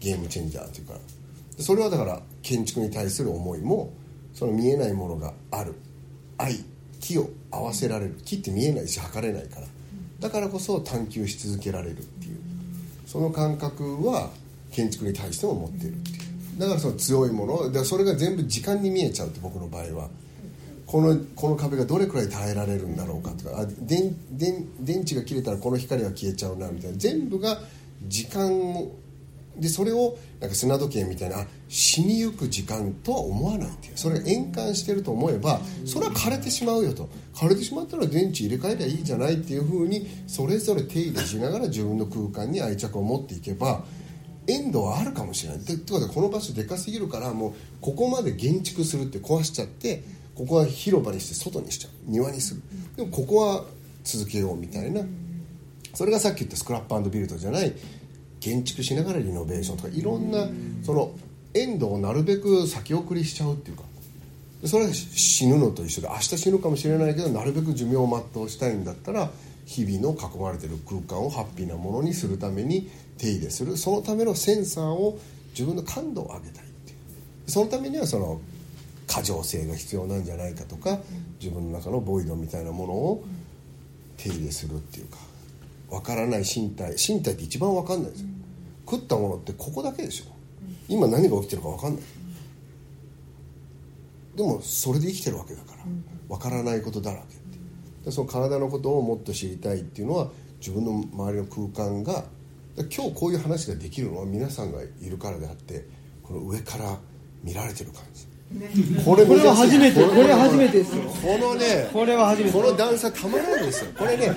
[0.00, 0.94] ゲームチェンジャーというか。
[1.58, 3.92] それはだから建築に対する思いも
[4.32, 5.74] その見えないものがある。
[6.36, 6.64] 愛
[7.00, 8.14] 木を合わせられる。
[8.24, 9.66] 木って見えないし測れないから。
[10.20, 12.38] だからこそ探求し続けられるっていう。
[13.06, 14.30] その感覚は
[14.72, 16.14] 建築に対しても持ってるってい
[16.56, 16.60] う。
[16.60, 20.08] だからその強いものだそれが全部時間に見えちゃうって僕の場合は。
[20.86, 23.60] このこの壁がどれくらい耐えられるんだろうかとか。
[23.60, 26.96] あ電電電池が切れたらこの光は消えちゃうなみたいな。
[26.96, 27.60] 全部が
[28.06, 28.92] 時間を
[29.58, 33.92] でそれをなんか砂時計みたいな死にゆく時間とは思わないっていう。
[33.96, 37.08] それが円環してると思えばそれは枯れてしまうよと。
[37.34, 43.84] 枯れてしまったら電池入れ替えりゃいいじゃないっていうふうにそれぞれ手入れしながら自分の空間に愛着を持っていけば
[44.46, 45.58] エンドはあるかもしれない。
[45.58, 50.02] ってことはこの場所でかすぎるからもうここまで減築するって壊しちゃって
[50.34, 51.90] ここは広場にして外にしちゃう。
[52.06, 52.62] 庭にする。
[52.96, 53.64] でもここは
[54.04, 55.02] 続けようみたいな。
[55.94, 57.74] それがさっき言ったスクラップビルドじゃない
[58.40, 60.46] 建築しながらリノベーションとかいろんな
[60.82, 61.12] その
[61.54, 63.84] エンドをなるべく先送りしちゃうっていうか。
[64.64, 69.30] それは死ぬのと一緒で明日死ぬかもしれないけどなるべく寿命を全うしたいんだったら
[69.66, 73.76] 日々の囲まれてる空間をハッピーなものにするために手入れする。
[73.76, 75.18] そのためのセンサーを
[75.50, 77.50] 自分の感度を上げたいっていう。
[77.50, 78.40] そのためにはその
[79.06, 80.98] 過剰性が必要なんじゃないかとか
[81.40, 83.24] 自分の中のボイドみたいなものを
[84.16, 85.18] 手入れするっていうか
[85.90, 88.28] 分からない身体身体って一番分かんないですよ。
[88.90, 90.24] 食ったものってここだけでしょ。
[90.88, 92.02] 今何が起きてるか分かんない。
[94.36, 95.78] でもそれで生きてるわけだから。
[96.28, 97.58] 分からないことだらけって
[98.04, 100.28] でその体のことをもっと知りたいっていうのは
[100.60, 102.24] 自分の周りの空間が
[102.76, 105.86] 今日こういう話ができるのは皆さんがいるからであって
[106.22, 106.98] この上から
[107.42, 108.27] 見られてる感じ。
[109.04, 111.02] これこれは初めてこれは初めてですよ。
[111.02, 113.90] このねこれは初めてこの段差たまらないですよ。
[113.96, 114.32] これね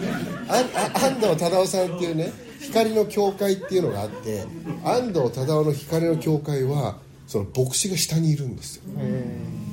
[0.49, 0.63] あ
[0.93, 4.43] あ安藤忠雄さんっていうね光の教会っていうのがあって
[4.83, 8.83] 安藤忠雄の光の教会はその牧師が下にいるんですよ。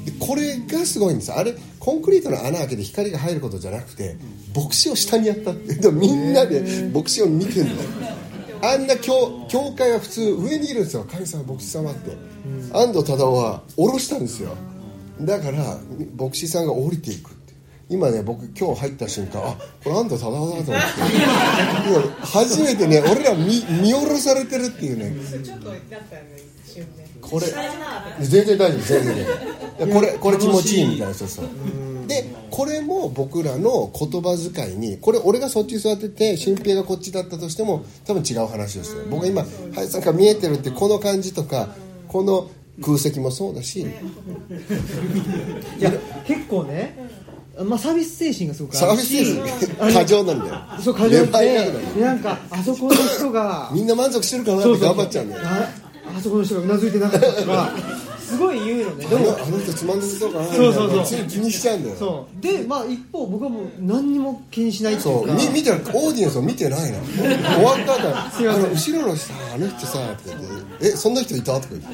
[0.05, 1.33] でこれがすごいんです。
[1.33, 4.17] あれコンクリートの穴開けて光が入ることじゃなくて
[4.55, 7.73] 牧師を下にやったってでもみんなで牧師を見てるの
[8.63, 11.05] あんな教教会は普通上にいるんですよ。
[11.11, 12.11] 神様牧師様って、
[12.73, 14.55] 安藤忠雄は下ろしたんですよ。
[15.21, 15.79] だから
[16.17, 17.55] 牧師さんが降りていくって
[17.89, 20.71] 今ね僕今日入った瞬間あこれ安藤忠雄だと思って。
[21.89, 23.47] 今初めてね俺ら見
[23.83, 25.17] 見下ろされてるっていうね。
[27.21, 27.47] これ
[28.21, 29.33] 全然大丈夫全然大丈
[29.79, 29.87] 夫。
[29.87, 31.47] いやこれこれ気持ちいいみたいなそうそう。
[32.07, 39.07] でこれも僕らの言葉遣いにこれ俺がそっち座ってて新平がこっちだったとしても多分違う話をする。
[39.11, 39.43] 僕が今
[39.75, 41.69] 「はいさんが見えてる」ってこの感じとか
[42.09, 42.51] この
[42.83, 43.81] 空席もそうだし。
[43.81, 43.85] い
[45.83, 45.93] や
[46.27, 46.97] 結構ね、
[47.65, 49.39] まあ、サービス精神がすごくあサーるビス精し
[49.79, 50.55] 神過剰なんだよ。
[50.81, 55.43] そう過剰でなんかあそこの人がみんな満足してるかなって頑張っちゃうんだよ。
[55.45, 55.69] あ
[56.17, 57.73] あそこの人がうなずいてなかったとか
[58.29, 59.07] すごい言うのね。
[59.07, 61.05] でもあの人つまんでそうかなそうそうそう。
[61.05, 61.97] つい気にしちゃうんだよ。
[61.97, 62.41] そう。
[62.43, 66.99] でまあ一方僕はもう何にも気にしないっていそううかみ見てるオーディエンスを見てないの。
[67.01, 68.65] 終わった後すいません。
[68.65, 71.89] あの後ろのさあの人さって言って「えそんな人いた?」とか言って、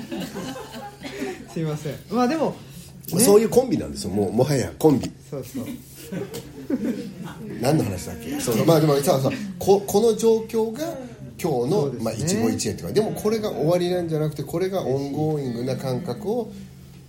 [1.52, 1.94] すいません。
[2.10, 2.54] まあでも、
[3.12, 4.10] ね、そういうコンビなんですよ。
[4.10, 5.10] もうもはやコンビ。
[5.30, 5.64] そうそう。
[7.60, 8.40] 何の話だっけ？
[8.40, 10.84] そうまあでもささここの状況が
[11.40, 12.02] 今日の、ね。
[12.02, 16.52] まあ、一期一会とかでもこれが終わりなんじゃなくてこれがオンゴーイングな感覚を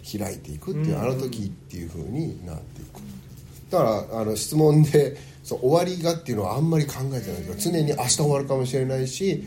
[0.03, 3.01] 開いていくっていう、あの時っていうふうになっていく。
[3.69, 9.43] だからあの質問で そう終わりがっていうのはあんまり考えてないけど常に明日終わるかもしれないし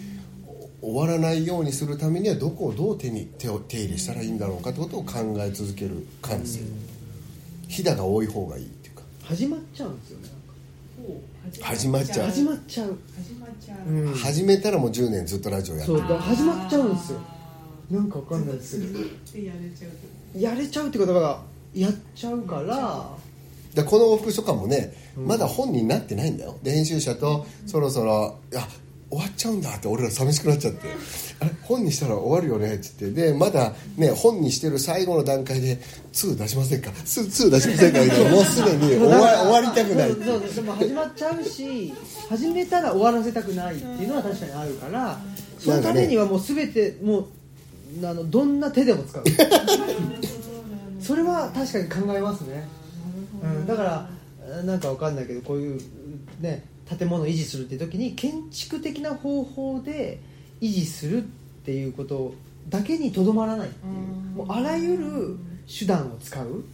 [0.81, 6.61] 終わらないようにするためにはどこをどう手に手を手入れしたらいいんだろうかってことを考え続ける感性
[7.67, 9.03] ひだが多い方がいいっていうか。
[9.23, 10.38] 始まっちゃうんですよね
[11.61, 12.27] 始まっちゃう。
[12.27, 14.11] 始まっちゃう、始まっちゃう、う。
[14.11, 15.99] ん、始めたらもう10年ずっとラジオやってる。
[15.99, 17.21] そうだから始まっちゃうんですよ。
[17.91, 18.99] なんかわかんないですけど。
[18.99, 19.91] でやれちゃう
[20.33, 20.39] と。
[20.39, 21.41] やれちゃうってことが
[21.75, 22.67] やっちゃうから。
[22.67, 23.19] だか
[23.75, 26.59] でこの往復書簡もねまだ本になってないんだよ。
[26.63, 28.67] で編集者とそろそろ「いや
[29.11, 30.89] 終わっちゃうんだ」って俺ら寂しくなっちゃって
[31.41, 31.51] 「あれ？
[31.63, 33.11] 本にしたら終わるよね」っつって。
[33.11, 35.79] でまだね本にしてる最後の段階で
[36.13, 38.31] 「2出しませんか？2, 2出しませんか」みたいな。
[38.31, 40.11] もうすでに 終わ終わりたくない。
[40.11, 40.55] そうそう。
[40.55, 41.93] でも始まっちゃうし
[42.29, 45.19] 始めたら終わらせたくないっていうのは確かにあるから
[45.59, 47.27] そのためにはもう全てもう
[48.05, 49.25] あのどんな手でも使う。
[51.01, 52.69] それは確かに考えますね、
[53.43, 55.81] うん、だからなんかわかんないけどこういう
[56.41, 56.65] ね
[56.97, 60.21] 建物を維持するっていう時に建築的な方法で
[60.61, 61.27] 維持するっ
[61.65, 62.35] ていうこと
[62.69, 63.93] だけにとどまらないっていう。
[64.37, 65.37] もうあらゆる
[65.67, 66.65] 手段を使う。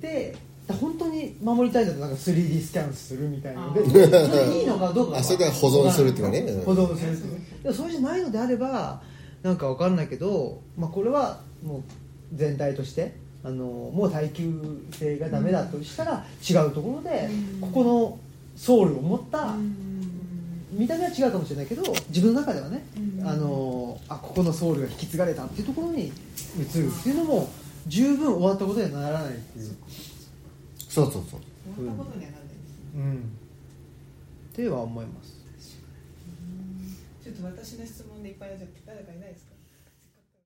[0.00, 0.36] で
[0.80, 3.84] 本当に守りたいんだとなんか 3D スキャンするみたいなので。
[3.84, 6.40] それいいのかどうかあそれで保存するっていうかね。
[6.40, 6.62] うん。
[6.62, 9.02] 保存するっていうそれじゃないのであれば
[9.42, 11.82] なんかわかんないけど、まあ、これはもう
[12.34, 18.18] 全体としてあのもう耐久性がダメだとしたら違うところでここの
[18.58, 19.54] ソウルを持った
[20.72, 22.84] 見た目は違うかもしれないけど自分の中ではね
[23.24, 26.12] あのあここのソウルが引き継がれたっていうところに移る
[26.88, 27.48] っていうのも
[27.86, 29.76] 十分終わったことにはならないっていう、
[30.90, 31.40] そうそうそう。
[31.74, 33.14] 終わったことにはならないですうん、
[34.52, 35.38] っては思います。
[37.24, 38.70] ちょっと私の質問でいっぱいあるじゃん。
[38.86, 39.47] 誰かいないですか？